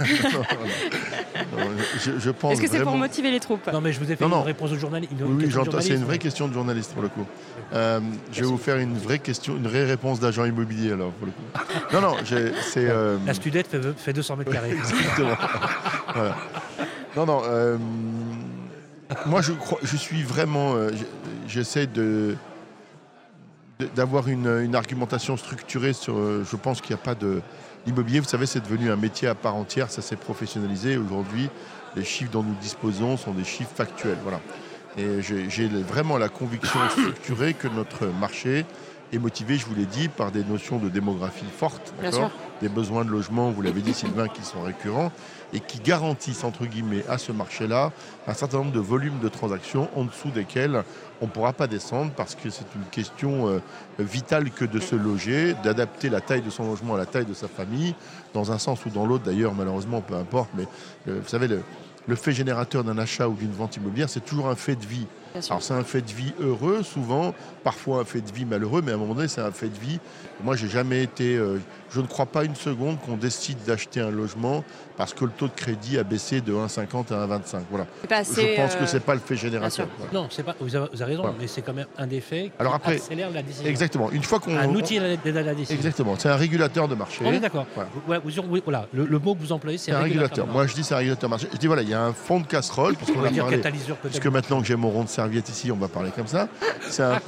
Non, 0.00 1.68
je, 2.04 2.18
je 2.18 2.30
pense 2.30 2.52
Est-ce 2.52 2.62
que 2.62 2.68
c'est 2.68 2.82
pour 2.82 2.96
motiver 2.96 3.30
les 3.30 3.40
troupes? 3.40 3.66
Non, 3.72 3.80
mais 3.80 3.92
je 3.92 4.00
vous 4.00 4.10
ai 4.10 4.16
fait 4.16 4.24
Non, 4.24 4.30
non. 4.30 4.40
une 4.40 4.46
réponse 4.46 4.70
de 4.70 4.78
journaliste. 4.78 5.12
Oui, 5.20 5.50
j'entends. 5.50 5.80
C'est 5.80 5.94
une 5.94 6.04
vraie 6.04 6.18
question 6.18 6.48
de 6.48 6.52
journaliste 6.54 6.92
pour 6.92 7.02
le 7.02 7.08
coup. 7.08 7.26
Euh, 7.72 8.00
je 8.32 8.40
vais 8.40 8.46
vous 8.46 8.58
faire 8.58 8.76
une 8.78 8.96
vraie 8.96 9.18
question, 9.18 9.56
une 9.56 9.66
vraie 9.66 9.84
réponse 9.84 10.20
d'agent 10.20 10.44
immobilier 10.44 10.92
alors 10.92 11.10
pour 11.12 11.26
le 11.26 11.32
coup. 11.32 11.92
Non, 11.92 12.00
non, 12.00 12.16
c'est. 12.24 12.88
euh, 12.88 13.16
La 13.26 13.34
studette 13.34 13.66
fait, 13.66 13.80
fait 13.96 14.12
200 14.12 14.36
mètres 14.36 14.52
carrés. 14.52 14.70
Exactement. 14.76 15.36
Voilà. 16.14 16.36
Non, 17.16 17.26
non. 17.26 17.42
euh, 17.44 17.76
moi, 19.26 19.40
je, 19.42 19.52
crois, 19.52 19.78
je 19.82 19.96
suis 19.96 20.22
vraiment. 20.22 20.74
euh, 20.74 20.90
J'essaie 21.46 21.86
de 21.86 22.36
de- 23.80 23.86
d'avoir 23.94 24.28
une, 24.28 24.46
une 24.62 24.74
argumentation 24.76 25.36
structurée 25.36 25.92
sur. 25.92 26.16
euh, 26.16 26.44
je 26.50 26.56
pense 26.56 26.80
qu'il 26.80 26.94
n'y 26.94 27.00
a 27.00 27.04
pas 27.04 27.14
de. 27.14 27.40
L'immobilier, 27.86 28.20
vous 28.20 28.28
savez, 28.28 28.46
c'est 28.46 28.60
devenu 28.60 28.90
un 28.90 28.96
métier 28.96 29.28
à 29.28 29.34
part 29.34 29.56
entière. 29.56 29.90
Ça 29.90 30.02
s'est 30.02 30.16
professionnalisé. 30.16 30.96
Aujourd'hui, 30.96 31.50
les 31.96 32.04
chiffres 32.04 32.30
dont 32.30 32.42
nous 32.42 32.54
disposons 32.60 33.16
sont 33.16 33.32
des 33.32 33.44
chiffres 33.44 33.74
factuels. 33.74 34.18
Voilà. 34.22 34.40
Et 34.96 35.22
j'ai 35.22 35.50
j'ai 35.50 35.66
vraiment 35.66 36.18
la 36.18 36.28
conviction 36.28 36.80
structurée 36.90 37.54
que 37.54 37.68
notre 37.68 38.06
marché 38.06 38.64
est 39.12 39.18
motivé, 39.18 39.56
je 39.56 39.66
vous 39.66 39.74
l'ai 39.74 39.86
dit, 39.86 40.08
par 40.08 40.30
des 40.32 40.42
notions 40.44 40.78
de 40.78 40.88
démographie 40.88 41.44
forte, 41.56 41.92
Bien 42.00 42.10
d'accord 42.10 42.30
sûr. 42.30 42.38
des 42.60 42.68
besoins 42.68 43.04
de 43.04 43.10
logement, 43.10 43.50
vous 43.50 43.62
l'avez 43.62 43.80
dit 43.80 43.94
Sylvain, 43.94 44.28
qui 44.28 44.42
sont 44.42 44.62
récurrents 44.62 45.12
et 45.52 45.60
qui 45.60 45.78
garantissent 45.78 46.42
entre 46.42 46.66
guillemets 46.66 47.04
à 47.08 47.16
ce 47.16 47.30
marché-là 47.30 47.92
un 48.26 48.34
certain 48.34 48.58
nombre 48.58 48.72
de 48.72 48.80
volumes 48.80 49.20
de 49.20 49.28
transactions 49.28 49.88
en 49.94 50.04
dessous 50.04 50.30
desquels 50.30 50.82
on 51.20 51.26
ne 51.26 51.30
pourra 51.30 51.52
pas 51.52 51.68
descendre 51.68 52.10
parce 52.16 52.34
que 52.34 52.50
c'est 52.50 52.66
une 52.74 52.84
question 52.90 53.48
euh, 53.48 53.60
vitale 54.00 54.50
que 54.50 54.64
de 54.64 54.80
se 54.80 54.96
loger, 54.96 55.54
d'adapter 55.62 56.08
la 56.08 56.20
taille 56.20 56.42
de 56.42 56.50
son 56.50 56.64
logement 56.68 56.96
à 56.96 56.98
la 56.98 57.06
taille 57.06 57.26
de 57.26 57.34
sa 57.34 57.46
famille, 57.46 57.94
dans 58.32 58.50
un 58.50 58.58
sens 58.58 58.84
ou 58.84 58.90
dans 58.90 59.06
l'autre 59.06 59.22
d'ailleurs, 59.24 59.54
malheureusement, 59.54 60.00
peu 60.00 60.14
importe, 60.14 60.50
mais 60.56 60.66
euh, 61.08 61.20
vous 61.22 61.28
savez, 61.28 61.46
le, 61.46 61.62
le 62.08 62.16
fait 62.16 62.32
générateur 62.32 62.82
d'un 62.82 62.98
achat 62.98 63.28
ou 63.28 63.34
d'une 63.34 63.52
vente 63.52 63.76
immobilière, 63.76 64.08
c'est 64.10 64.24
toujours 64.24 64.48
un 64.48 64.56
fait 64.56 64.74
de 64.74 64.84
vie. 64.84 65.06
Alors 65.34 65.62
c'est 65.62 65.74
un 65.74 65.82
fait 65.82 66.00
de 66.00 66.12
vie 66.12 66.32
heureux 66.40 66.82
souvent, 66.84 67.34
parfois 67.64 68.00
un 68.00 68.04
fait 68.04 68.20
de 68.20 68.30
vie 68.30 68.44
malheureux, 68.44 68.82
mais 68.84 68.92
à 68.92 68.94
un 68.94 68.98
moment 68.98 69.14
donné 69.14 69.26
c'est 69.28 69.40
un 69.40 69.50
fait 69.50 69.68
de 69.68 69.78
vie. 69.78 69.98
Moi 70.42 70.54
j'ai 70.54 70.68
jamais 70.68 71.02
été, 71.02 71.36
euh, 71.36 71.58
je 71.90 72.00
ne 72.00 72.06
crois 72.06 72.26
pas 72.26 72.44
une 72.44 72.54
seconde 72.54 73.00
qu'on 73.00 73.16
décide 73.16 73.58
d'acheter 73.66 74.00
un 74.00 74.10
logement 74.10 74.62
parce 74.96 75.12
que 75.12 75.24
le 75.24 75.32
taux 75.32 75.48
de 75.48 75.52
crédit 75.54 75.98
a 75.98 76.04
baissé 76.04 76.40
de 76.40 76.52
1,50 76.52 77.12
à 77.12 77.26
1,25. 77.26 77.62
Voilà. 77.68 77.86
Je 78.02 78.06
pense 78.56 78.74
que 78.76 78.82
euh, 78.82 78.86
c'est 78.86 79.00
pas 79.00 79.14
le 79.14 79.20
fait 79.20 79.34
générateur. 79.36 79.88
Voilà. 79.98 80.12
Non, 80.12 80.28
c'est 80.30 80.44
pas, 80.44 80.54
vous 80.60 80.76
avez, 80.76 80.86
vous 80.92 81.02
avez 81.02 81.12
raison, 81.12 81.22
Voilà. 81.22 81.36
mais 81.40 81.46
c'est 81.48 81.62
quand 81.62 81.72
même 81.74 81.86
un 81.98 82.06
des 82.06 82.20
faits 82.20 82.46
qui 82.46 82.52
Alors 82.60 82.74
après- 82.74 82.94
accélère 82.94 83.30
la 83.32 83.42
décision. 83.42 83.68
Exactement. 83.68 84.10
Une 84.12 84.22
fois 84.22 84.38
qu'on 84.38 84.56
Un 84.56 84.68
outil 84.74 85.00
d'aide 85.00 85.36
à 85.36 85.42
la 85.42 85.54
décision. 85.54 85.74
Exactement. 85.76 86.14
C'est 86.16 86.28
un 86.28 86.36
régulateur 86.36 86.86
de 86.86 86.94
marché. 86.94 87.24
On 87.24 87.32
est 87.32 87.40
d'accord. 87.40 87.66
Voilà. 87.74 87.90
Ouais, 88.06 88.18
vous- 88.24 88.60
voilà, 88.64 88.86
le, 88.92 89.04
le 89.04 89.18
mot 89.18 89.34
que 89.34 89.40
vous 89.40 89.50
employez, 89.52 89.78
c'est 89.78 89.90
C'est 89.90 89.96
un 89.96 90.00
régulateur. 90.02 90.46
de 90.46 90.52
Moi 90.52 90.66
je 90.68 90.74
dis 90.74 90.84
c'est 90.84 90.94
un 90.94 90.98
régulateur 90.98 91.28
de 91.28 91.30
marché. 91.32 91.48
Je 91.52 91.58
dis 91.58 91.66
voilà, 91.66 91.82
il 91.82 91.88
y 91.88 91.94
a 91.94 92.02
un 92.02 92.12
fond 92.12 92.38
de 92.38 92.46
casserole 92.46 92.92
On 92.92 92.96
puisqu'on 93.04 93.20
va 93.20 93.28
a 93.28 93.30
dire 93.32 93.44
parlé. 93.44 93.60
Puisque 94.04 94.26
maintenant 94.26 94.60
que 94.60 94.66
j'ai 94.66 94.76
mon 94.76 94.90
rond 94.90 95.02
de 95.04 95.08
on 95.70 95.76
va 95.76 95.88
parler 95.88 96.10
comme 96.10 96.26
ça. 96.26 96.48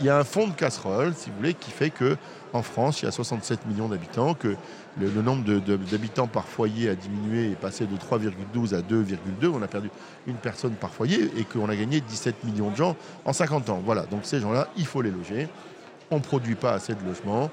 Il 0.01 0.07
y 0.07 0.09
a 0.09 0.19
un 0.19 0.25
fond 0.25 0.49
de 0.49 0.53
casserole, 0.53 1.15
si 1.15 1.31
vous 1.31 1.37
voulez, 1.37 1.55
qui 1.55 1.71
fait 1.71 1.91
que 1.91 2.17
en 2.53 2.63
France, 2.63 3.03
il 3.03 3.05
y 3.05 3.09
a 3.09 3.13
67 3.13 3.67
millions 3.67 3.89
d'habitants, 3.89 4.35
que 4.35 4.57
le, 4.99 5.23
nombre 5.23 5.45
d'habitants 5.91 6.27
par 6.27 6.47
foyer 6.47 6.89
a 6.89 6.95
diminué 6.95 7.51
et 7.51 7.55
passé 7.55 7.87
de 7.87 7.97
3,12 7.97 8.75
à 8.75 8.81
2,2. 8.81 9.49
On 9.53 9.63
a 9.63 9.69
perdu 9.69 9.91
une 10.27 10.37
personne 10.37 10.73
par 10.73 10.91
foyer 10.91 11.31
et 11.37 11.45
qu'on 11.45 11.69
a 11.69 11.77
gagné 11.77 12.01
17 12.01 12.45
millions 12.45 12.71
de 12.71 12.77
gens 12.77 12.97
en 13.25 13.33
50 13.33 13.69
ans. 13.71 13.83
Voilà, 13.85 14.03
donc 14.07 14.21
ces 14.23 14.41
gens-là, 14.41 14.69
il 14.77 14.87
faut 14.87 15.03
les 15.03 15.11
loger. 15.11 15.49
On 16.11 16.17
ne 16.17 16.23
produit 16.23 16.55
pas 16.55 16.73
assez 16.73 16.95
de 16.95 17.05
logements. 17.05 17.51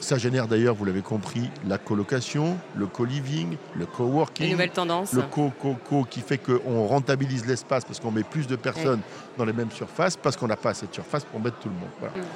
Ça 0.00 0.18
génère 0.18 0.48
d'ailleurs, 0.48 0.74
vous 0.74 0.84
l'avez 0.84 1.00
compris, 1.00 1.48
la 1.66 1.78
colocation, 1.78 2.58
le 2.74 2.86
co-living, 2.86 3.56
le 3.74 3.80
Les 3.80 3.86
coworking 3.86 4.50
nouvelles 4.50 4.70
tendances. 4.70 5.12
le 5.12 5.22
co-co-co 5.22 6.04
qui 6.04 6.20
fait 6.20 6.38
qu'on 6.38 6.86
rentabilise 6.86 7.46
l'espace 7.46 7.84
parce 7.84 8.00
qu'on 8.00 8.10
met 8.10 8.24
plus 8.24 8.46
de 8.46 8.56
personnes 8.56 9.00
dans 9.38 9.44
les 9.44 9.52
mêmes 9.52 9.70
surfaces 9.70 10.16
parce 10.16 10.36
qu'on 10.36 10.48
n'a 10.48 10.56
pas 10.56 10.70
assez 10.70 10.86
de 10.86 10.92
surface 10.92 11.24
pour 11.24 11.40
mettre 11.40 11.58
tout 11.58 11.68
le 11.68 11.74
monde. 11.76 11.90
Voilà. 12.00 12.16
Mm. 12.16 12.26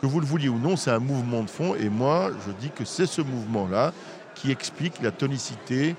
Que 0.00 0.06
vous 0.06 0.20
le 0.20 0.26
vouliez 0.26 0.48
ou 0.48 0.58
non, 0.58 0.76
c'est 0.76 0.90
un 0.90 0.98
mouvement 0.98 1.42
de 1.42 1.50
fond 1.50 1.74
et 1.74 1.88
moi, 1.88 2.30
je 2.46 2.52
dis 2.52 2.70
que 2.70 2.84
c'est 2.84 3.06
ce 3.06 3.22
mouvement-là 3.22 3.92
qui 4.34 4.50
explique 4.50 5.00
la 5.02 5.10
tonicité 5.10 5.96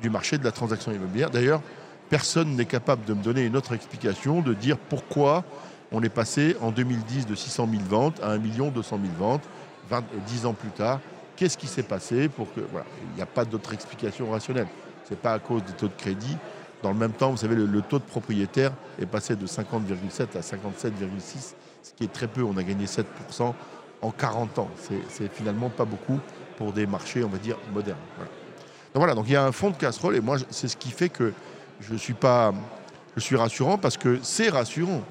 du 0.00 0.10
marché 0.10 0.38
de 0.38 0.44
la 0.44 0.52
transaction 0.52 0.92
immobilière. 0.92 1.30
D'ailleurs, 1.30 1.60
personne 2.08 2.56
n'est 2.56 2.66
capable 2.66 3.04
de 3.04 3.14
me 3.14 3.22
donner 3.22 3.44
une 3.44 3.56
autre 3.56 3.74
explication, 3.74 4.40
de 4.40 4.54
dire 4.54 4.78
pourquoi 4.78 5.44
on 5.92 6.02
est 6.02 6.08
passé 6.08 6.56
en 6.60 6.70
2010 6.70 7.26
de 7.26 7.34
600 7.34 7.68
000 7.70 7.82
ventes 7.84 8.20
à 8.22 8.30
1 8.30 8.38
200 8.38 8.72
000 8.72 9.12
ventes, 9.18 9.42
20, 9.88 10.04
10 10.26 10.46
ans 10.46 10.54
plus 10.54 10.70
tard. 10.70 11.00
Qu'est-ce 11.36 11.58
qui 11.58 11.66
s'est 11.66 11.82
passé 11.82 12.30
il 12.38 13.16
n'y 13.16 13.22
a 13.22 13.26
pas 13.26 13.44
d'autre 13.44 13.72
explication 13.74 14.30
rationnelle. 14.30 14.68
C'est 15.04 15.18
pas 15.18 15.34
à 15.34 15.38
cause 15.38 15.62
des 15.64 15.72
taux 15.72 15.88
de 15.88 15.94
crédit. 15.96 16.36
Dans 16.82 16.90
le 16.90 16.98
même 16.98 17.12
temps, 17.12 17.30
vous 17.30 17.36
savez, 17.36 17.54
le, 17.54 17.82
taux 17.82 17.98
de 17.98 18.04
propriétaire 18.04 18.72
est 19.00 19.06
passé 19.06 19.36
de 19.36 19.46
50,7 19.46 20.36
à 20.36 20.40
57,6, 20.40 21.54
ce 21.82 21.92
qui 21.94 22.04
est 22.04 22.12
très 22.12 22.26
peu. 22.26 22.42
On 22.42 22.56
a 22.56 22.62
gagné 22.62 22.86
7% 22.86 23.54
en 24.02 24.10
40 24.10 24.58
ans. 24.58 24.70
C'est- 25.08 25.32
finalement 25.32 25.70
pas 25.70 25.84
beaucoup 25.84 26.20
pour 26.56 26.72
des 26.72 26.86
marchés, 26.86 27.22
on 27.22 27.28
va 27.28 27.38
dire, 27.38 27.56
modernes. 27.72 27.98
Voilà. 28.94 29.14
Donc 29.14 29.26
il 29.28 29.32
y 29.32 29.36
a 29.36 29.44
un 29.44 29.52
fond 29.52 29.70
de 29.70 29.76
casserole 29.76 30.16
et 30.16 30.20
moi, 30.20 30.38
c'est 30.50 30.68
ce 30.68 30.76
qui 30.76 30.90
fait 30.90 31.10
que 31.10 31.32
je 31.80 31.94
suis 31.96 32.14
pas, 32.14 32.54
je 33.14 33.20
suis 33.20 33.36
rassurant 33.36 33.76
parce 33.78 33.98
que 33.98 34.18
c'est 34.22 34.48
rassurant. 34.48 35.02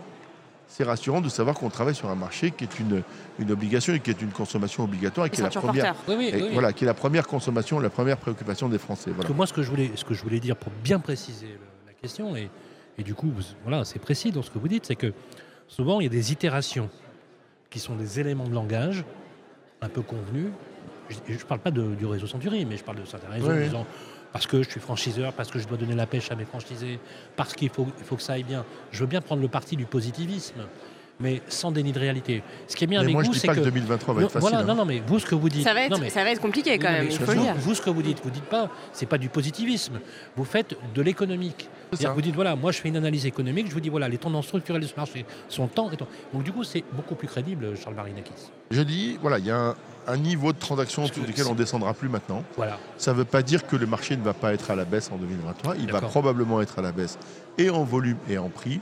C'est 0.78 0.84
rassurant 0.84 1.22
de 1.22 1.30
savoir 1.30 1.56
qu'on 1.56 1.70
travaille 1.70 1.96
sur 1.96 2.10
un 2.10 2.16
marché 2.16 2.52
qui 2.52 2.66
est 2.66 2.80
une, 2.82 3.02
une 3.40 3.50
obligation 3.50 3.94
et 3.94 4.02
qui 4.02 4.10
est 4.10 4.22
une 4.22 4.32
consommation 4.32 4.84
obligatoire 4.84 5.28
et 5.28 5.30
qui 5.30 5.40
est 5.40 5.44
la 5.44 5.50
première, 5.50 5.94
porteur. 5.96 6.04
Oui, 6.10 6.16
oui, 6.18 6.28
et 6.28 6.36
oui, 6.36 6.42
oui. 6.48 6.50
voilà, 6.52 6.74
qui 6.74 6.84
est 6.84 6.88
la 6.88 6.94
première 6.94 7.26
consommation, 7.28 7.80
la 7.80 7.90
première 7.90 8.18
préoccupation 8.18 8.68
des 8.68 8.78
Français. 8.78 9.06
Parce 9.12 9.16
Voilà. 9.16 9.30
que 9.30 9.34
moi, 9.34 9.48
ce 9.48 9.54
que 9.54 9.62
je 9.64 9.70
voulais, 9.70 9.92
ce 9.96 10.04
que 10.04 10.14
je 10.14 10.22
voulais 10.22 10.42
dire 10.42 10.58
pour 10.58 10.74
bien 10.84 11.00
préciser 11.00 11.48
le- 11.48 11.88
la 11.88 11.94
question, 11.94 12.36
et, 12.36 12.50
et 12.98 13.04
du 13.04 13.14
coup, 13.16 13.32
vous- 13.34 13.42
voilà, 13.64 13.86
c'est 13.86 14.00
précis 14.00 14.34
dans 14.34 14.42
ce 14.42 14.52
que 14.52 14.60
vous 14.60 14.68
dites, 14.68 14.86
c'est 14.86 14.98
que 14.98 15.14
souvent, 15.70 16.02
il 16.02 16.04
y 16.04 16.08
a 16.08 16.10
des 16.10 16.34
itérations 16.34 16.90
qui 17.70 17.80
sont 17.80 17.96
des 17.96 18.20
éléments 18.20 18.50
de 18.50 18.54
langage 18.54 19.06
un 19.82 19.88
peu 19.88 20.02
convenus. 20.02 20.48
Je 21.10 21.32
ne 21.36 21.38
parle 21.38 21.62
pas 21.62 21.72
de- 21.72 21.96
du 21.96 22.06
réseau 22.06 22.28
Century, 22.28 22.66
mais 22.66 22.76
je 22.76 22.84
parle 22.84 22.98
de 23.00 23.06
certains 23.06 23.30
réseaux 23.30 23.54
disant 23.54 23.86
parce 24.32 24.48
que 24.48 24.64
je 24.64 24.70
suis 24.70 24.80
franchiseur, 24.80 25.34
parce 25.34 25.50
que 25.50 25.60
je 25.60 25.68
dois 25.68 25.78
donner 25.78 25.96
la 25.96 26.08
pêche 26.08 26.32
à 26.32 26.36
mes 26.36 26.46
franchisés, 26.46 27.00
parce 27.36 27.54
qu'il 27.54 27.70
faut, 27.70 27.86
que 27.86 28.22
ça 28.22 28.34
aille 28.34 28.44
bien. 28.44 28.66
Je 28.92 29.00
veux 29.00 29.08
bien 29.08 29.22
prendre 29.22 29.42
le 29.42 29.48
parti 29.48 29.76
du 29.76 29.86
positivisme, 29.86 30.68
mais 31.20 31.42
sans 31.48 31.72
déni 31.72 31.92
de 31.92 32.00
réalité. 32.00 32.44
Ce 32.68 32.76
qui 32.76 32.84
est 32.84 32.88
bien 32.88 33.00
Mais 33.00 33.06
avec 33.06 33.14
moi, 33.14 33.24
je 33.24 33.28
vous, 33.30 33.34
dis 33.34 33.40
c'est 33.40 33.48
pas 33.48 33.56
que, 33.56 33.60
que 33.60 33.66
2023 33.66 34.14
va 34.14 34.20
non, 34.22 34.28
être 34.28 34.34
facile. 34.34 34.50
voilà, 34.50 34.64
hein. 34.64 34.68
non, 34.68 34.76
non, 34.76 34.86
mais 34.86 35.02
vous, 35.06 35.20
ce 35.20 35.26
que 35.26 35.36
vous 35.36 35.50
dites, 35.50 35.64
Ça 35.64 35.74
va, 35.74 35.82
être, 35.84 35.92
non, 35.92 35.98
mais- 36.00 36.10
ça 36.10 36.24
va 36.24 36.32
être 36.32 36.42
compliqué 36.42 36.78
quand 36.78 36.88
oui, 36.88 36.94
même, 36.94 37.06
mais 37.06 37.12
il 37.12 37.14
ce 37.14 37.20
faut 37.20 37.26
que 37.26 37.32
le 37.32 37.38
vous, 37.38 37.44
dire. 37.44 37.56
vous, 37.58 37.74
ce 37.76 37.82
que 37.82 37.90
vous 37.90 38.02
dites, 38.02 38.18
vous 38.24 38.30
dites 38.30 38.44
pas, 38.46 38.70
c'est 38.92 39.06
pas 39.06 39.18
du 39.18 39.30
positivisme. 39.30 40.00
Vous 40.36 40.44
faites 40.46 40.76
de 40.94 41.02
l'économique. 41.02 41.70
Vous 41.92 42.22
dites 42.22 42.36
voilà, 42.36 42.56
moi 42.58 42.72
je 42.74 42.80
fais 42.82 42.90
une 42.90 42.98
analyse 42.98 43.26
économique, 43.26 43.68
je 43.70 43.74
vous 43.74 43.80
dis 43.80 43.88
voilà, 43.90 44.10
les 44.10 44.18
tendances 44.18 44.48
structurelles 44.48 44.82
de 44.82 44.88
ce 44.88 44.96
marché 44.98 45.26
sont 45.48 45.68
tant 45.68 45.90
et 45.92 45.96
tant. 45.96 46.08
Donc 46.34 46.44
du 46.44 46.52
coup, 46.52 46.64
c'est 46.66 46.84
beaucoup 46.92 47.16
plus 47.16 47.28
crédible, 47.28 47.78
Charles 47.82 47.96
Marinakis. 47.96 48.34
Je 48.72 48.82
dis, 48.82 49.18
voilà, 49.22 49.40
il 49.40 49.46
y 49.46 49.52
a 49.52 49.58
un, 49.58 49.76
un 50.08 50.18
niveau 50.18 50.52
de 50.52 50.58
transaction 50.60 51.04
lequel 51.04 51.34
c'est- 51.36 51.44
on 51.48 51.54
descendra 51.56 51.94
plus 51.94 52.10
maintenant. 52.10 52.44
Voilà. 52.58 52.78
Ça 52.98 53.14
ne 53.14 53.18
veut 53.18 53.24
pas 53.26 53.42
dire 53.44 53.66
que 53.66 53.78
le 53.78 53.86
marché 53.86 54.18
ne 54.18 54.24
va 54.24 54.34
pas 54.34 54.54
être 54.54 54.70
à 54.72 54.76
la 54.76 54.84
baisse 54.84 55.10
en 55.14 55.18
2023. 55.18 55.76
Il 55.78 55.90
va 55.92 56.02
probablement 56.02 56.60
être 56.62 56.80
à 56.80 56.82
la 56.82 56.92
baisse 56.92 57.18
et 57.58 57.70
en 57.70 57.84
volume 57.86 58.18
et 58.30 58.38
en 58.38 58.50
prix. 58.50 58.82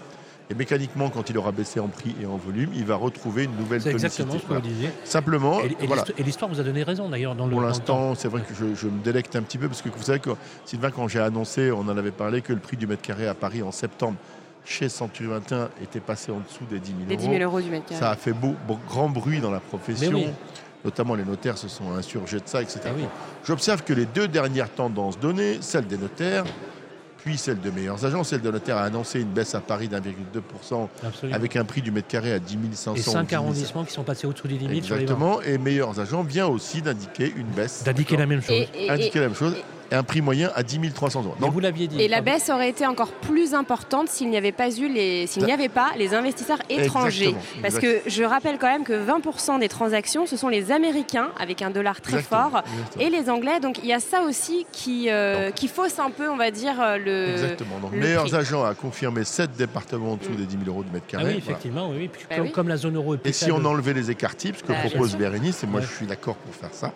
Et 0.54 0.56
mécaniquement, 0.56 1.10
quand 1.10 1.32
il 1.32 1.38
aura 1.40 1.52
baissé 1.52 1.80
en 1.80 1.88
prix 1.88 2.16
et 2.22 2.28
en 2.28 2.38
volume, 2.38 2.70
il 2.76 2.86
va 2.86 2.96
retrouver 2.96 3.46
une 3.46 3.56
nouvelle 3.56 3.82
C'est 3.82 3.90
tonicité. 3.90 4.22
exactement 4.22 4.40
ce 4.40 4.46
que 4.48 4.54
vous 4.54 4.74
disiez. 4.74 4.90
Simplement, 5.04 5.60
Et, 5.62 5.88
voilà. 5.88 6.04
l'histoire 6.20 6.50
vous 6.52 6.60
a 6.60 6.64
donné 6.64 6.84
raison 6.84 7.10
d'ailleurs 7.10 7.34
dans 7.34 7.46
le. 7.48 7.52
Pour 7.52 7.62
l'instant, 7.62 8.14
c'est 8.14 8.28
vrai 8.28 8.42
que 8.42 8.54
je, 8.54 8.76
je 8.76 8.88
me 8.88 9.02
délecte 9.04 9.36
un 9.36 9.42
petit 9.42 9.58
peu 9.58 9.68
parce 9.68 9.82
que 9.82 9.90
vous 9.90 10.04
savez 10.04 10.20
que 10.20 10.30
Sylvain, 10.66 10.92
quand 10.92 11.08
j'ai 11.08 11.20
annoncé, 11.20 11.72
on 11.72 11.80
en 11.80 11.98
avait 11.98 12.12
parlé, 12.12 12.42
que 12.42 12.54
le 12.54 12.60
prix 12.60 12.78
du 12.78 12.86
mètre 12.86 13.02
carré 13.02 13.28
à 13.28 13.34
Paris 13.34 13.64
en 13.64 13.72
septembre 13.72 14.18
chez 14.64 14.90
Century 14.90 15.28
21 15.28 15.70
était 15.82 16.00
passé 16.00 16.32
en 16.32 16.40
dessous 16.40 16.66
des 16.70 16.80
10 16.80 16.88
000 16.92 17.00
Les 17.10 17.18
10 17.18 17.26
euros. 17.26 17.34
000 17.38 17.44
euros 17.50 17.62
du 17.62 17.70
mètre 17.72 17.86
carré. 17.88 18.00
Ça 18.00 18.12
a 18.12 18.16
fait 18.16 18.34
beau- 18.34 18.56
beau- 18.68 18.78
grand 18.88 19.10
bruit 19.10 19.40
dans 19.40 19.52
la 19.52 19.60
profession. 19.60 20.12
Mais 20.12 20.26
oui. 20.28 20.32
Notamment 20.86 21.16
les 21.16 21.26
notaires 21.26 21.58
se 21.58 21.68
sont 21.68 21.94
insurgés 21.94 22.38
de 22.38 22.44
ça, 22.46 22.62
etc. 22.62 22.82
Ah 22.86 22.90
oui. 22.96 23.06
J'observe 23.46 23.84
que 23.84 23.94
les 23.94 24.06
deux 24.06 24.28
dernières 24.28 24.70
tendances 24.70 25.18
données, 25.18 25.58
celle 25.62 25.88
des 25.88 25.98
notaires, 25.98 26.44
puis 27.24 27.38
celle 27.38 27.60
de 27.62 27.70
meilleurs 27.72 28.04
agents, 28.06 28.24
celle 28.24 28.42
des 28.42 28.52
notaires 28.52 28.78
a 28.78 28.84
annoncé 28.84 29.22
une 29.22 29.30
baisse 29.30 29.56
à 29.56 29.62
Paris 29.62 29.88
d'1,2% 29.88 30.88
Absolument. 31.06 31.36
avec 31.36 31.56
un 31.56 31.64
prix 31.64 31.82
du 31.82 31.92
mètre 31.92 32.08
carré 32.10 32.34
à 32.34 32.40
10 32.40 32.58
500. 32.74 32.96
et 32.96 33.00
ou 33.00 33.04
5 33.04 33.24
10 33.24 33.30
000. 33.30 33.42
arrondissements 33.44 33.84
qui 33.86 33.94
sont 33.94 34.04
passés 34.04 34.28
au-dessous 34.28 34.48
des 34.48 34.58
limites 34.58 34.84
sur 34.86 34.96
les 34.96 35.06
ventes. 35.06 35.12
Exactement. 35.22 35.42
Et 35.42 35.58
meilleurs 35.58 36.00
agents 36.00 36.24
vient 36.24 36.48
aussi 36.48 36.82
d'indiquer 36.82 37.32
une 37.36 37.48
baisse. 37.48 37.84
D'indiquer 37.86 38.18
la 38.18 38.26
même 38.26 38.42
chose. 38.42 38.52
Et, 38.56 38.86
et- 38.86 38.90
Indiquer 38.90 39.20
la 39.20 39.28
même 39.28 39.36
chose. 39.38 39.56
Et 39.94 39.96
un 39.96 40.04
prix 40.04 40.22
moyen 40.22 40.52
à 40.56 40.64
10 40.64 40.92
300 40.94 41.24
euros. 41.24 41.36
Donc, 41.40 41.54
vous 41.54 41.60
l'aviez 41.60 41.88
dit. 41.88 42.02
Et 42.02 42.08
la 42.08 42.22
baisse 42.22 42.50
aurait 42.50 42.70
été 42.70 42.88
encore 42.88 43.12
plus 43.12 43.54
importante 43.54 44.10
s'il 44.10 44.30
n'y 44.30 44.38
avait 44.38 44.52
pas 44.52 44.70
eu 44.72 44.88
les, 44.88 45.28
s'il 45.28 45.46
n'y 45.46 45.52
avait 45.52 45.70
pas 45.70 45.92
les 45.98 46.16
investisseurs 46.16 46.58
étrangers. 46.70 47.36
Parce 47.62 47.78
que 47.78 48.02
je 48.08 48.24
rappelle 48.24 48.58
quand 48.58 48.68
même 48.68 48.84
que 48.84 48.94
20% 48.94 49.60
des 49.60 49.70
transactions, 49.70 50.26
ce 50.26 50.36
sont 50.36 50.50
les 50.50 50.72
Américains 50.72 51.30
avec 51.40 51.62
un 51.62 51.70
dollar 51.70 52.02
très 52.02 52.24
fort 52.24 52.64
et 53.00 53.10
les 53.10 53.30
Anglais. 53.30 53.60
Donc 53.60 53.78
il 53.84 53.86
y 53.86 53.94
a 53.94 54.00
ça 54.00 54.24
aussi 54.24 54.66
qui, 54.72 55.10
euh, 55.10 55.52
qui 55.52 55.68
fausse 55.68 56.00
un 56.00 56.10
peu, 56.10 56.30
on 56.30 56.38
va 56.38 56.50
dire, 56.50 56.82
euh, 56.82 56.98
le. 56.98 57.32
Exactement. 57.32 57.80
Donc 57.80 57.92
meilleurs 57.92 58.34
agents 58.34 58.64
à 58.64 58.74
confirmer 58.74 59.24
7 59.24 59.52
départements 59.56 60.14
en 60.14 60.16
dessous 60.16 60.32
mm. 60.32 60.38
des 60.38 60.46
10 60.46 60.58
000 60.66 60.70
euros 60.70 60.84
de 60.84 60.92
mètre 60.92 61.06
carré. 61.06 61.24
Ah 61.28 61.32
oui, 61.32 61.38
effectivement, 61.38 61.90
oui. 61.90 62.10
Bah 62.30 62.38
comme, 62.52 62.68
la 62.68 62.78
zone 62.78 62.96
euro 62.96 63.14
est 63.14 63.28
Et 63.28 63.32
si 63.32 63.52
on 63.52 63.64
enlevait 63.64 63.94
les 63.94 64.10
écarts 64.10 64.36
types, 64.36 64.58
ce 64.58 64.64
que 64.64 64.70
bah, 64.70 64.80
propose 64.86 65.16
Bérénice, 65.16 65.64
et 65.64 65.68
moi 65.68 65.82
je 65.82 65.88
suis 65.88 66.08
d'accord 66.08 66.36
pour 66.36 66.56
faire 66.56 66.74
ça, 66.74 66.94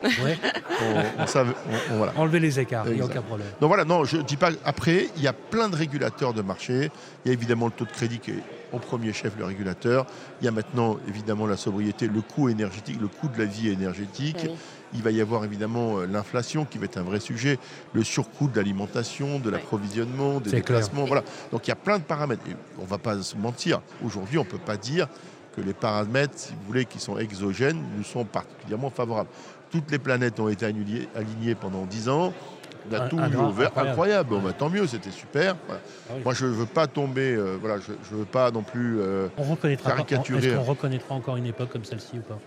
on, 0.81 2.07
Enlever 2.17 2.39
les 2.39 2.59
écarts, 2.59 2.86
il 2.89 2.95
n'y 2.95 3.01
a 3.01 3.05
aucun 3.05 3.21
problème. 3.21 3.47
Donc 3.59 3.67
voilà, 3.67 3.85
non, 3.85 4.03
je 4.03 4.17
ne 4.17 4.21
dis 4.23 4.37
pas. 4.37 4.49
Après, 4.65 5.09
il 5.15 5.23
y 5.23 5.27
a 5.27 5.33
plein 5.33 5.69
de 5.69 5.75
régulateurs 5.75 6.33
de 6.33 6.41
marché. 6.41 6.91
Il 7.23 7.29
y 7.29 7.31
a 7.31 7.33
évidemment 7.33 7.67
le 7.67 7.71
taux 7.71 7.85
de 7.85 7.91
crédit 7.91 8.19
qui 8.19 8.31
est 8.31 8.43
au 8.73 8.79
premier 8.79 9.13
chef 9.13 9.33
le 9.37 9.45
régulateur. 9.45 10.05
Il 10.41 10.45
y 10.45 10.47
a 10.47 10.51
maintenant 10.51 10.97
évidemment 11.07 11.47
la 11.47 11.57
sobriété, 11.57 12.07
le 12.07 12.21
coût 12.21 12.49
énergétique, 12.49 12.99
le 12.99 13.07
coût 13.07 13.27
de 13.27 13.37
la 13.37 13.45
vie 13.45 13.69
énergétique. 13.69 14.47
Il 14.93 15.03
va 15.03 15.11
y 15.11 15.19
avoir 15.19 15.43
évidemment 15.43 15.99
euh, 15.99 16.05
l'inflation 16.05 16.63
qui 16.63 16.77
va 16.77 16.85
être 16.85 16.97
un 16.97 17.03
vrai 17.03 17.19
sujet, 17.19 17.59
le 17.93 18.03
surcoût 18.03 18.47
de 18.47 18.55
l'alimentation, 18.55 19.39
de 19.39 19.49
l'approvisionnement, 19.49 20.39
des 20.39 20.51
déplacements. 20.51 21.03
Voilà. 21.03 21.23
Donc 21.51 21.67
il 21.67 21.69
y 21.69 21.73
a 21.73 21.75
plein 21.75 21.97
de 21.97 22.03
paramètres. 22.03 22.43
on 22.79 22.83
ne 22.83 22.87
va 22.87 22.97
pas 22.97 23.21
se 23.21 23.35
mentir. 23.35 23.81
Aujourd'hui, 24.03 24.37
on 24.37 24.45
ne 24.45 24.49
peut 24.49 24.57
pas 24.57 24.77
dire 24.77 25.07
que 25.55 25.61
les 25.61 25.73
paramètres, 25.73 26.35
si 26.37 26.53
vous 26.53 26.67
voulez, 26.67 26.85
qui 26.85 26.99
sont 26.99 27.17
exogènes, 27.17 27.81
nous 27.97 28.03
sont 28.03 28.23
particulièrement 28.23 28.89
favorables. 28.89 29.29
Toutes 29.71 29.91
les 29.91 29.99
planètes 29.99 30.39
ont 30.39 30.47
été 30.47 30.65
alignées 30.65 31.55
pendant 31.55 31.85
10 31.85 32.09
ans. 32.09 32.33
On 32.89 32.93
a 32.95 33.09
tout 33.09 33.17
eu 33.19 33.35
ouvert. 33.35 33.71
Incroyable. 33.75 34.29
Bon, 34.29 34.39
bah, 34.39 34.53
tant 34.53 34.69
mieux, 34.69 34.87
c'était 34.87 35.11
super. 35.11 35.55
Ah 35.69 35.73
Moi, 36.23 36.33
je 36.33 36.45
ne 36.45 36.51
veux 36.51 36.65
pas 36.65 36.87
tomber. 36.87 37.35
Euh, 37.35 37.57
voilà, 37.59 37.77
je 37.79 38.13
ne 38.13 38.19
veux 38.19 38.25
pas 38.25 38.51
non 38.51 38.63
plus 38.63 38.99
euh, 38.99 39.27
on 39.37 39.43
reconnaîtra 39.43 39.91
caricaturer. 39.91 40.47
Est-ce 40.47 40.55
qu'on 40.55 40.63
reconnaîtra 40.63 41.15
encore 41.15 41.37
une 41.37 41.45
époque 41.45 41.69
comme 41.69 41.85
celle-ci 41.85 42.19
ou 42.19 42.21
pas? 42.21 42.39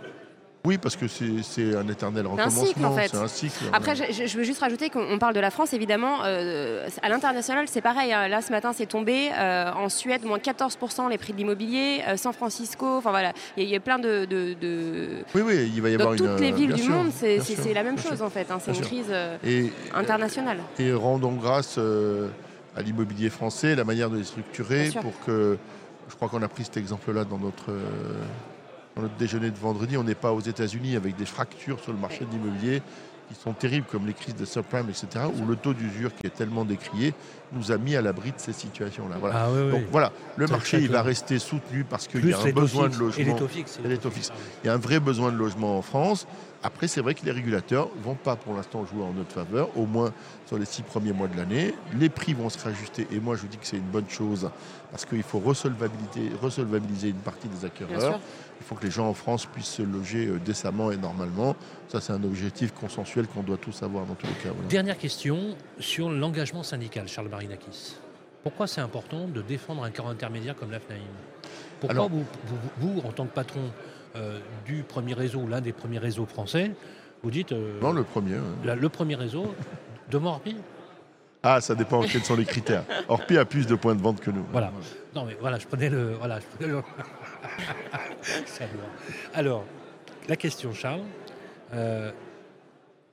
Oui, 0.64 0.76
parce 0.76 0.94
que 0.94 1.06
c'est 1.08 1.74
un 1.74 1.88
éternel 1.88 2.26
recommencement. 2.26 2.94
C'est 3.00 3.16
un 3.16 3.28
cycle. 3.28 3.64
Après, 3.72 3.94
je, 3.96 4.36
veux 4.36 4.44
juste 4.44 4.60
rajouter 4.60 4.90
qu'on 4.90 5.18
parle 5.18 5.34
de 5.34 5.40
la 5.40 5.50
France, 5.50 5.72
évidemment. 5.72 6.18
Euh, 6.24 6.86
à 7.02 7.08
l'international, 7.08 7.66
c'est 7.66 7.80
pareil. 7.80 8.12
Hein. 8.12 8.28
Là, 8.28 8.42
ce 8.42 8.50
matin, 8.50 8.72
c'est 8.74 8.86
tombé. 8.86 9.30
Euh, 9.32 9.72
en 9.72 9.88
Suède, 9.88 10.24
moins 10.24 10.38
14% 10.38 11.08
les 11.08 11.16
prix 11.16 11.32
de 11.32 11.38
l'immobilier. 11.38 12.02
Euh, 12.06 12.16
San 12.18 12.34
Francisco, 12.34 12.98
enfin 12.98 13.10
voilà, 13.10 13.32
il 13.56 13.64
y, 13.64 13.74
a 13.74 13.80
plein 13.80 13.98
de, 13.98 14.26
Oui, 15.34 15.42
oui, 15.42 15.72
il 15.74 15.80
va 15.80 15.88
y 15.88 15.94
avoir 15.94 16.14
Dans 16.14 16.16
toutes 16.16 16.40
les 16.40 16.52
villes 16.52 16.74
du 16.74 16.88
monde, 16.88 17.10
c'est 17.12 17.74
la 17.74 17.82
même 17.82 17.98
chose, 17.98 18.20
en 18.20 18.30
fait. 18.30 18.50
Hein. 18.50 18.58
C'est 18.62 18.76
une 18.76 18.82
crise 18.82 19.12
internationale. 19.94 20.58
Et 20.78 20.92
rendons 20.92 21.32
grâce 21.32 21.78
à 22.76 22.82
l'immobilier 22.82 23.30
français, 23.30 23.74
la 23.74 23.84
manière 23.84 24.10
de 24.10 24.18
les 24.18 24.24
structurer 24.24 24.90
pour 25.00 25.18
que. 25.24 25.56
Je 26.08 26.16
crois 26.16 26.28
qu'on 26.28 26.42
a 26.42 26.48
pris 26.48 26.64
cet 26.64 26.76
exemple-là 26.76 27.24
dans 27.24 27.38
notre 27.38 27.70
dans 28.96 29.02
notre 29.02 29.16
déjeuner 29.16 29.50
de 29.50 29.58
vendredi, 29.58 29.96
on 29.96 30.04
n'est 30.04 30.14
pas 30.14 30.32
aux 30.32 30.40
États-Unis 30.40 30.96
avec 30.96 31.16
des 31.16 31.26
fractures 31.26 31.80
sur 31.80 31.92
le 31.92 31.98
marché 31.98 32.24
de 32.24 32.30
l'immobilier 32.30 32.82
qui 33.28 33.40
sont 33.40 33.52
terribles, 33.52 33.86
comme 33.90 34.06
les 34.06 34.12
crises 34.12 34.34
de 34.34 34.44
subprime, 34.44 34.88
etc., 34.88 35.26
où 35.40 35.46
le 35.46 35.54
taux 35.54 35.72
d'usure 35.72 36.12
qui 36.14 36.26
est 36.26 36.34
tellement 36.34 36.64
décrié 36.64 37.14
nous 37.52 37.70
a 37.70 37.78
mis 37.78 37.94
à 37.94 38.02
l'abri 38.02 38.30
de 38.32 38.38
ces 38.38 38.52
situations-là. 38.52 39.16
Voilà. 39.20 39.46
Ah 39.46 39.70
Donc 39.70 39.82
voilà, 39.90 40.12
le 40.36 40.46
marché 40.48 40.78
il 40.78 40.90
va 40.90 41.02
rester 41.02 41.38
soutenu 41.38 41.84
parce 41.84 42.08
qu'il 42.08 42.28
y 42.28 42.32
a 42.32 42.40
un 42.40 42.50
besoin 42.50 42.88
de 42.88 42.96
logement. 42.96 43.38
Il 44.64 44.66
y 44.66 44.68
a 44.68 44.74
un 44.74 44.78
vrai 44.78 44.98
besoin 44.98 45.30
de 45.30 45.36
logement 45.36 45.78
en 45.78 45.82
France. 45.82 46.26
Après, 46.62 46.88
c'est 46.88 47.00
vrai 47.00 47.14
que 47.14 47.24
les 47.24 47.30
régulateurs 47.30 47.88
ne 47.96 48.02
vont 48.02 48.14
pas 48.14 48.36
pour 48.36 48.54
l'instant 48.54 48.84
jouer 48.84 49.02
en 49.02 49.12
notre 49.12 49.32
faveur, 49.32 49.70
au 49.78 49.86
moins 49.86 50.12
sur 50.46 50.58
les 50.58 50.66
six 50.66 50.82
premiers 50.82 51.12
mois 51.12 51.26
de 51.26 51.36
l'année. 51.36 51.74
Les 51.98 52.10
prix 52.10 52.34
vont 52.34 52.50
se 52.50 52.62
réajuster 52.62 53.06
et 53.10 53.18
moi 53.18 53.34
je 53.36 53.46
dis 53.46 53.56
que 53.56 53.66
c'est 53.66 53.78
une 53.78 53.82
bonne 53.82 54.08
chose 54.08 54.50
parce 54.90 55.06
qu'il 55.06 55.22
faut 55.22 55.38
resolvabiliser 55.40 57.08
une 57.08 57.14
partie 57.14 57.48
des 57.48 57.64
acquéreurs. 57.64 58.20
Il 58.60 58.66
faut 58.66 58.74
que 58.74 58.84
les 58.84 58.90
gens 58.90 59.08
en 59.08 59.14
France 59.14 59.46
puissent 59.46 59.66
se 59.66 59.82
loger 59.82 60.26
euh, 60.26 60.38
décemment 60.38 60.92
et 60.92 60.98
normalement. 60.98 61.56
Ça, 61.88 62.00
c'est 62.02 62.12
un 62.12 62.22
objectif 62.22 62.72
consensuel 62.72 63.26
qu'on 63.26 63.42
doit 63.42 63.56
tous 63.56 63.82
avoir 63.82 64.04
dans 64.04 64.14
tous 64.14 64.26
les 64.26 64.34
cas. 64.34 64.50
Dernière 64.68 64.98
question 64.98 65.56
sur 65.78 66.10
l'engagement 66.10 66.62
syndical, 66.62 67.08
Charles 67.08 67.28
Marinakis. 67.28 67.96
Pourquoi 68.42 68.66
c'est 68.66 68.82
important 68.82 69.28
de 69.28 69.40
défendre 69.40 69.82
un 69.82 69.90
corps 69.90 70.08
intermédiaire 70.08 70.56
comme 70.56 70.70
l'AFNAIM 70.70 71.00
Pourquoi 71.80 72.08
vous, 72.78 73.00
en 73.04 73.12
tant 73.12 73.26
que 73.26 73.32
patron 73.32 73.70
du 74.66 74.82
premier 74.82 75.14
réseau, 75.14 75.46
l'un 75.46 75.60
des 75.60 75.72
premiers 75.72 75.98
réseaux 75.98 76.26
français, 76.26 76.72
vous 77.22 77.30
dites... 77.30 77.52
Euh, 77.52 77.78
non, 77.80 77.92
le 77.92 78.02
premier. 78.02 78.36
le 78.64 78.88
premier 78.88 79.14
réseau 79.14 79.54
de 80.10 80.18
Morbi 80.18 80.56
ah, 81.42 81.62
ça 81.62 81.74
dépend 81.74 82.02
quels 82.02 82.22
sont 82.22 82.36
les 82.36 82.44
critères. 82.44 82.84
Orpi 83.08 83.38
a 83.38 83.46
plus 83.46 83.66
de 83.66 83.74
points 83.74 83.94
de 83.94 84.02
vente 84.02 84.20
que 84.20 84.30
nous. 84.30 84.44
Voilà. 84.52 84.70
Non, 85.14 85.24
mais 85.24 85.38
voilà, 85.40 85.58
je 85.58 85.66
prenais 85.66 85.88
le. 85.88 86.12
Voilà, 86.12 86.38
Alors, 89.32 89.64
la 90.28 90.36
question, 90.36 90.74
Charles. 90.74 91.00
Euh, 91.72 92.12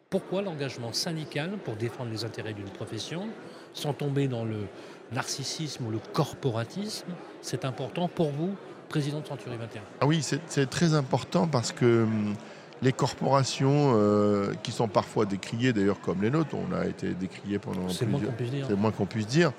pourquoi 0.10 0.42
l'engagement 0.42 0.92
syndical 0.92 1.52
pour 1.64 1.78
défendre 1.78 2.12
les 2.12 2.26
intérêts 2.26 2.52
d'une 2.52 2.70
profession, 2.70 3.30
sans 3.74 3.94
tomber 3.94 4.28
dans 4.28 4.44
le 4.44 4.68
narcissisme 5.14 5.86
ou 5.86 5.92
le 5.92 6.00
corporatisme, 6.12 7.08
c'est 7.42 7.64
important 7.64 8.10
pour 8.10 8.32
vous, 8.32 8.58
président 8.88 9.20
de 9.20 9.28
Century 9.28 9.58
21 9.58 9.82
Ah 10.02 10.08
oui, 10.08 10.22
c'est 10.22 10.70
très 10.70 10.94
important 10.94 11.48
parce 11.48 11.72
que 11.72 12.04
hum, 12.04 12.36
les 12.82 12.94
corporations 12.94 13.94
euh, 13.96 14.54
qui 14.64 14.72
sont 14.72 14.88
parfois 14.88 15.26
décriées, 15.26 15.74
d'ailleurs 15.74 16.00
comme 16.02 16.22
les 16.22 16.30
nôtres, 16.30 16.56
on 16.56 16.76
a 16.76 16.86
été 16.86 17.10
décriés 17.14 17.60
pendant 17.60 17.90
C'est 17.90 18.06
moins 18.06 18.20
qu'on 18.20 18.32
puisse 18.32 18.52
dire. 18.52 18.66
C'est 18.68 18.76
moins 18.76 18.92
qu'on 18.92 19.06
puisse 19.06 19.28
dire. 19.28 19.52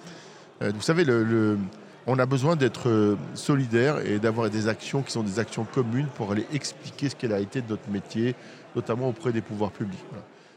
Euh, 0.63 0.73
vous 0.75 0.83
savez, 0.83 1.05
le, 1.05 1.59
on 2.07 2.19
a 2.19 2.27
besoin 2.27 2.57
d'être 2.57 2.89
euh, 2.89 3.17
solidaire 3.35 3.99
et 4.07 4.19
d'avoir 4.19 4.51
des 4.51 4.69
actions 4.69 5.03
qui 5.03 5.13
sont 5.13 5.23
des 5.23 5.39
actions 5.39 5.65
communes 5.65 6.09
pour 6.15 6.33
aller 6.33 6.47
expliquer 6.53 7.09
ce 7.09 7.17
qu'elle 7.17 7.33
a 7.33 7.41
été 7.41 7.61
de 7.61 7.69
notre 7.69 7.89
métier, 7.91 8.35
notamment 8.77 9.09
auprès 9.09 9.33
des 9.33 9.43
pouvoirs 9.43 9.73
publics. 9.73 9.99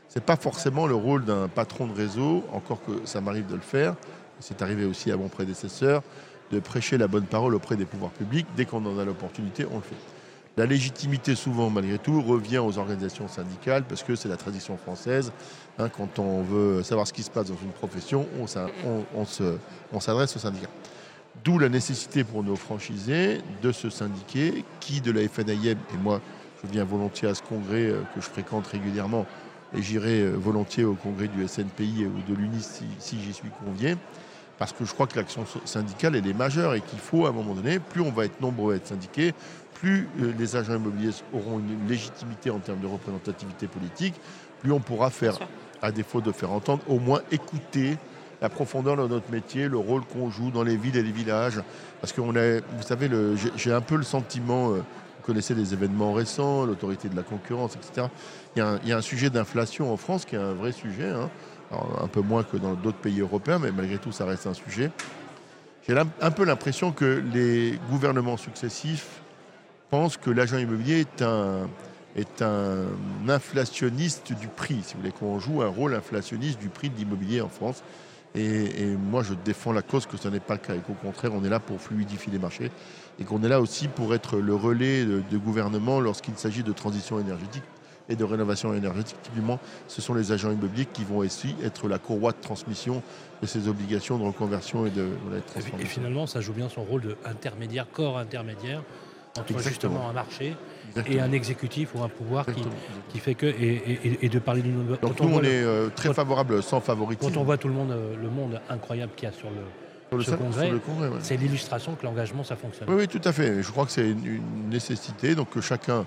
Ce 0.09 0.19
n'est 0.19 0.25
pas 0.25 0.35
forcément 0.35 0.87
le 0.87 0.95
rôle 0.95 1.25
d'un 1.25 1.47
patron 1.47 1.87
de 1.87 1.93
réseau, 1.93 2.43
encore 2.51 2.81
que 2.83 2.91
ça 3.05 3.21
m'arrive 3.21 3.47
de 3.47 3.55
le 3.55 3.61
faire, 3.61 3.95
c'est 4.39 4.61
arrivé 4.61 4.85
aussi 4.85 5.11
à 5.11 5.17
mon 5.17 5.29
prédécesseur, 5.29 6.01
de 6.51 6.59
prêcher 6.59 6.97
la 6.97 7.07
bonne 7.07 7.25
parole 7.25 7.55
auprès 7.55 7.75
des 7.75 7.85
pouvoirs 7.85 8.11
publics. 8.11 8.47
Dès 8.55 8.65
qu'on 8.65 8.85
en 8.85 8.97
a 8.99 9.05
l'opportunité, 9.05 9.65
on 9.71 9.75
le 9.75 9.81
fait. 9.81 9.95
La 10.57 10.65
légitimité, 10.65 11.33
souvent, 11.35 11.69
malgré 11.69 11.97
tout, 11.97 12.21
revient 12.21 12.57
aux 12.57 12.77
organisations 12.77 13.29
syndicales 13.29 13.83
parce 13.87 14.03
que 14.03 14.15
c'est 14.15 14.27
la 14.27 14.35
tradition 14.35 14.77
française. 14.77 15.31
Hein, 15.79 15.87
quand 15.87 16.19
on 16.19 16.41
veut 16.41 16.83
savoir 16.83 17.07
ce 17.07 17.13
qui 17.13 17.23
se 17.23 17.31
passe 17.31 17.47
dans 17.47 17.57
une 17.63 17.71
profession, 17.71 18.27
on, 18.37 19.99
s'adresse 19.99 20.35
aux 20.35 20.39
syndicats. 20.39 20.69
D'où 21.45 21.57
la 21.57 21.69
nécessité 21.69 22.25
pour 22.25 22.43
nos 22.43 22.57
franchisés 22.57 23.39
de 23.61 23.71
se 23.71 23.89
syndiquer, 23.89 24.65
qui 24.81 24.99
de 24.99 25.11
la 25.11 25.27
FNIM, 25.27 25.71
et 25.71 25.97
moi 26.03 26.19
je 26.61 26.69
viens 26.69 26.83
volontiers 26.83 27.29
à 27.29 27.33
ce 27.33 27.41
congrès 27.41 27.85
euh, 27.85 28.01
que 28.13 28.21
je 28.21 28.27
fréquente 28.27 28.67
régulièrement, 28.67 29.25
et 29.75 29.81
j'irai 29.81 30.21
euh, 30.21 30.35
volontiers 30.35 30.83
au 30.83 30.93
congrès 30.93 31.27
du 31.27 31.47
SNPI 31.47 32.05
ou 32.05 32.31
de 32.31 32.37
l'UNIS 32.37 32.61
si, 32.61 32.83
si 32.99 33.19
j'y 33.19 33.33
suis 33.33 33.49
convié, 33.65 33.95
parce 34.61 34.73
que 34.73 34.85
je 34.85 34.93
crois 34.93 35.07
que 35.07 35.17
l'action 35.17 35.43
syndicale, 35.65 36.15
elle 36.15 36.27
est 36.27 36.35
majeure 36.35 36.75
et 36.75 36.81
qu'il 36.81 36.99
faut, 36.99 37.25
à 37.25 37.29
un 37.29 37.31
moment 37.31 37.55
donné, 37.55 37.79
plus 37.79 37.99
on 38.01 38.11
va 38.11 38.25
être 38.25 38.39
nombreux 38.41 38.73
à 38.73 38.75
être 38.75 38.85
syndiqués, 38.85 39.33
plus 39.73 40.07
euh, 40.21 40.31
les 40.37 40.55
agents 40.55 40.75
immobiliers 40.75 41.09
auront 41.33 41.57
une 41.57 41.87
légitimité 41.87 42.51
en 42.51 42.59
termes 42.59 42.79
de 42.79 42.85
représentativité 42.85 43.65
politique, 43.65 44.13
plus 44.59 44.71
on 44.71 44.79
pourra 44.79 45.09
faire, 45.09 45.39
à 45.81 45.91
défaut 45.91 46.21
de 46.21 46.31
faire 46.31 46.51
entendre, 46.51 46.83
au 46.87 46.99
moins 46.99 47.21
écouter 47.31 47.97
la 48.39 48.49
profondeur 48.49 48.97
de 48.97 49.07
notre 49.07 49.31
métier, 49.31 49.67
le 49.67 49.79
rôle 49.79 50.03
qu'on 50.05 50.29
joue 50.29 50.51
dans 50.51 50.61
les 50.61 50.77
villes 50.77 50.97
et 50.97 51.01
les 51.01 51.11
villages. 51.11 51.59
Parce 51.99 52.13
que 52.13 52.21
vous 52.21 52.31
savez, 52.81 53.09
j'ai 53.55 53.73
un 53.73 53.81
peu 53.81 53.95
le 53.95 54.03
sentiment, 54.03 54.73
euh, 54.73 54.75
vous 54.75 55.25
connaissez 55.25 55.55
les 55.55 55.73
événements 55.73 56.13
récents, 56.13 56.67
l'autorité 56.67 57.09
de 57.09 57.15
la 57.15 57.23
concurrence, 57.23 57.75
etc. 57.75 58.09
Il 58.55 58.59
y 58.59 58.91
a 58.91 58.97
un, 58.97 59.01
sujet 59.01 59.31
d'inflation 59.31 59.91
en 59.91 59.97
France 59.97 60.23
qui 60.23 60.35
est 60.35 60.39
un 60.39 60.53
vrai 60.53 60.71
sujet, 60.71 61.09
hein. 61.09 61.31
Un 61.71 62.07
peu 62.07 62.21
moins 62.21 62.43
que 62.43 62.57
dans 62.57 62.73
d'autres 62.73 62.97
pays 62.97 63.19
européens, 63.21 63.59
mais 63.59 63.71
malgré 63.71 63.97
tout, 63.97 64.11
ça 64.11 64.25
reste 64.25 64.47
un 64.47 64.53
sujet. 64.53 64.91
J'ai 65.87 65.97
un 65.97 66.31
peu 66.31 66.43
l'impression 66.45 66.91
que 66.91 67.23
les 67.33 67.79
gouvernements 67.89 68.37
successifs 68.37 69.21
pense 69.89 70.15
que 70.15 70.29
l'agent 70.29 70.57
immobilier 70.57 70.99
est 71.01 71.21
un, 71.21 71.67
est 72.15 72.41
un 72.41 72.85
inflationniste 73.27 74.33
du 74.33 74.47
prix, 74.47 74.79
si 74.83 74.93
vous 74.93 75.01
voulez, 75.01 75.11
qu'on 75.11 75.39
joue 75.39 75.61
un 75.61 75.67
rôle 75.67 75.95
inflationniste 75.95 76.59
du 76.59 76.69
prix 76.69 76.89
de 76.89 76.97
l'immobilier 76.97 77.41
en 77.41 77.49
France. 77.49 77.83
Et, 78.33 78.95
moi, 78.95 79.23
je 79.23 79.33
défends 79.33 79.73
la 79.73 79.81
cause 79.81 80.05
que 80.05 80.15
ce 80.15 80.29
n'est 80.29 80.39
pas 80.39 80.53
le 80.53 80.59
cas 80.59 80.75
et 80.75 80.79
qu'au 80.79 80.93
contraire, 80.93 81.31
on 81.33 81.43
est 81.43 81.49
là 81.49 81.59
pour 81.59 81.81
fluidifier 81.81 82.31
les 82.31 82.39
marchés 82.39 82.71
et 83.19 83.25
qu'on 83.25 83.43
est 83.43 83.49
là 83.49 83.59
aussi 83.59 83.89
pour 83.89 84.15
être 84.15 84.37
le 84.37 84.55
relais 84.55 85.03
de, 85.03 85.37
gouvernement 85.37 85.99
lorsqu'il 85.99 86.37
s'agit 86.37 86.63
de 86.63 86.71
transition 86.71 87.19
énergétique 87.19 87.63
et 88.09 88.15
de 88.15 88.23
rénovation 88.23 88.73
énergétique. 88.73 89.17
Typiquement, 89.23 89.59
ce 89.87 90.01
sont 90.01 90.13
les 90.13 90.31
agents 90.31 90.51
immobiliers 90.51 90.85
qui 90.85 91.03
vont 91.03 91.19
aussi 91.19 91.55
être 91.63 91.87
la 91.87 91.99
courroie 91.99 92.31
de 92.31 92.41
transmission 92.41 93.01
de 93.41 93.47
ces 93.47 93.67
obligations 93.67 94.17
de 94.17 94.23
reconversion 94.23 94.85
et 94.85 94.89
de, 94.89 95.09
transformation. 95.47 95.77
Et 95.79 95.85
finalement, 95.85 96.27
ça 96.27 96.41
joue 96.41 96.53
bien 96.53 96.69
son 96.69 96.83
rôle 96.83 97.15
d'intermédiaire, 97.23 97.87
corps 97.91 98.17
intermédiaire 98.17 98.83
entre 99.39 99.59
justement 99.59 100.09
un 100.09 100.13
marché 100.13 100.55
et 101.07 101.21
un 101.21 101.31
exécutif 101.31 101.95
ou 101.95 102.03
un 102.03 102.09
pouvoir 102.09 102.45
qui, 103.09 103.19
fait 103.19 103.35
que 103.35 103.45
et, 103.45 104.29
de 104.29 104.39
parler 104.39 104.61
d'une 104.61 104.85
donc 105.01 105.19
nous 105.21 105.35
on, 105.35 105.41
est 105.41 105.63
euh, 105.63 105.89
très 105.95 106.13
favorable 106.13 106.61
sans 106.61 106.81
favoritisme. 106.81 107.31
quand 107.31 107.39
on 107.39 107.43
voit 107.43 107.57
tout 107.57 107.69
le 107.69 107.73
monde 107.73 107.91
euh, 107.91 108.15
le 108.21 108.29
monde 108.29 108.59
incroyable 108.69 109.13
qu'il 109.15 109.29
y 109.29 109.31
a 109.31 109.33
sur 109.33 109.49
le, 109.49 110.21
sur 110.21 110.33
le, 110.33 110.79
congrès, 110.79 111.09
c'est 111.21 111.37
l'illustration 111.37 111.95
que 111.95 112.03
l'engagement 112.05 112.43
ça 112.43 112.57
fonctionne. 112.57 112.89
Oui, 112.89 112.95
oui 112.99 113.07
tout 113.07 113.21
à 113.23 113.31
fait. 113.31 113.63
Je 113.63 113.71
crois 113.71 113.85
que 113.85 113.91
c'est 113.91 114.09
une, 114.09 114.41
nécessité 114.69 115.35
donc 115.35 115.49
que 115.51 115.61
chacun 115.61 116.05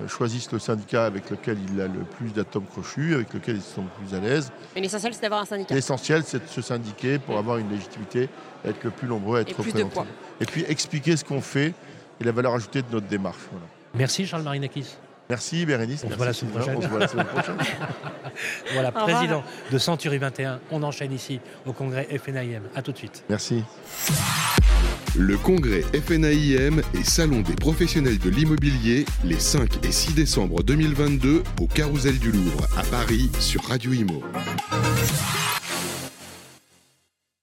euh, 0.00 0.08
choisisse 0.08 0.50
le 0.52 0.58
syndicat 0.58 1.06
avec 1.06 1.30
lequel 1.30 1.58
il 1.72 1.80
a 1.80 1.86
le 1.86 2.00
plus 2.00 2.32
d'atomes 2.32 2.66
crochus, 2.66 3.14
avec 3.14 3.32
lequel 3.34 3.56
ils 3.56 3.62
sont 3.62 3.82
le 3.82 4.06
plus 4.06 4.16
à 4.16 4.20
l'aise. 4.20 4.52
Mais 4.74 4.80
l'essentiel, 4.80 5.14
c'est 5.14 5.22
d'avoir 5.22 5.42
un 5.42 5.44
syndicat. 5.44 5.74
L'essentiel, 5.74 6.22
c'est 6.24 6.44
de 6.44 6.48
se 6.48 6.62
syndiquer 6.62 7.18
pour 7.18 7.36
avoir 7.38 7.58
une 7.58 7.70
légitimité, 7.70 8.28
être 8.64 8.84
le 8.84 8.90
plus 8.90 9.08
nombreux, 9.08 9.40
être 9.40 9.56
représenté. 9.56 10.00
Et 10.40 10.46
puis 10.46 10.64
expliquer 10.68 11.16
ce 11.16 11.24
qu'on 11.24 11.40
fait 11.40 11.74
et 12.20 12.24
la 12.24 12.32
valeur 12.32 12.54
ajoutée 12.54 12.82
de 12.82 12.88
notre 12.92 13.06
démarche. 13.06 13.38
Merci 13.94 14.26
Charles 14.26 14.42
Marinakis. 14.42 14.96
Merci 15.28 15.66
Bérénice. 15.66 16.04
On 16.06 16.10
se 16.10 16.14
voit 16.14 16.26
la 16.26 16.32
semaine 16.32 16.52
prochaine. 16.54 17.56
voilà, 18.72 18.92
président 18.92 19.42
de 19.70 19.78
Century 19.78 20.18
21. 20.18 20.60
On 20.70 20.82
enchaîne 20.82 21.12
ici 21.12 21.40
au 21.66 21.72
congrès 21.72 22.04
FNIM. 22.18 22.62
A 22.74 22.82
tout 22.82 22.92
de 22.92 22.98
suite. 22.98 23.24
Merci. 23.28 23.62
Le 25.16 25.36
congrès 25.36 25.82
FNAIM 25.92 26.80
et 26.94 27.04
Salon 27.04 27.40
des 27.40 27.54
professionnels 27.54 28.18
de 28.18 28.30
l'immobilier 28.30 29.04
les 29.24 29.38
5 29.38 29.84
et 29.84 29.92
6 29.92 30.14
décembre 30.14 30.62
2022 30.62 31.42
au 31.60 31.66
Carousel 31.66 32.18
du 32.18 32.30
Louvre 32.30 32.66
à 32.76 32.82
Paris 32.82 33.30
sur 33.40 33.64
Radio 33.64 33.92
Imo. 33.92 34.22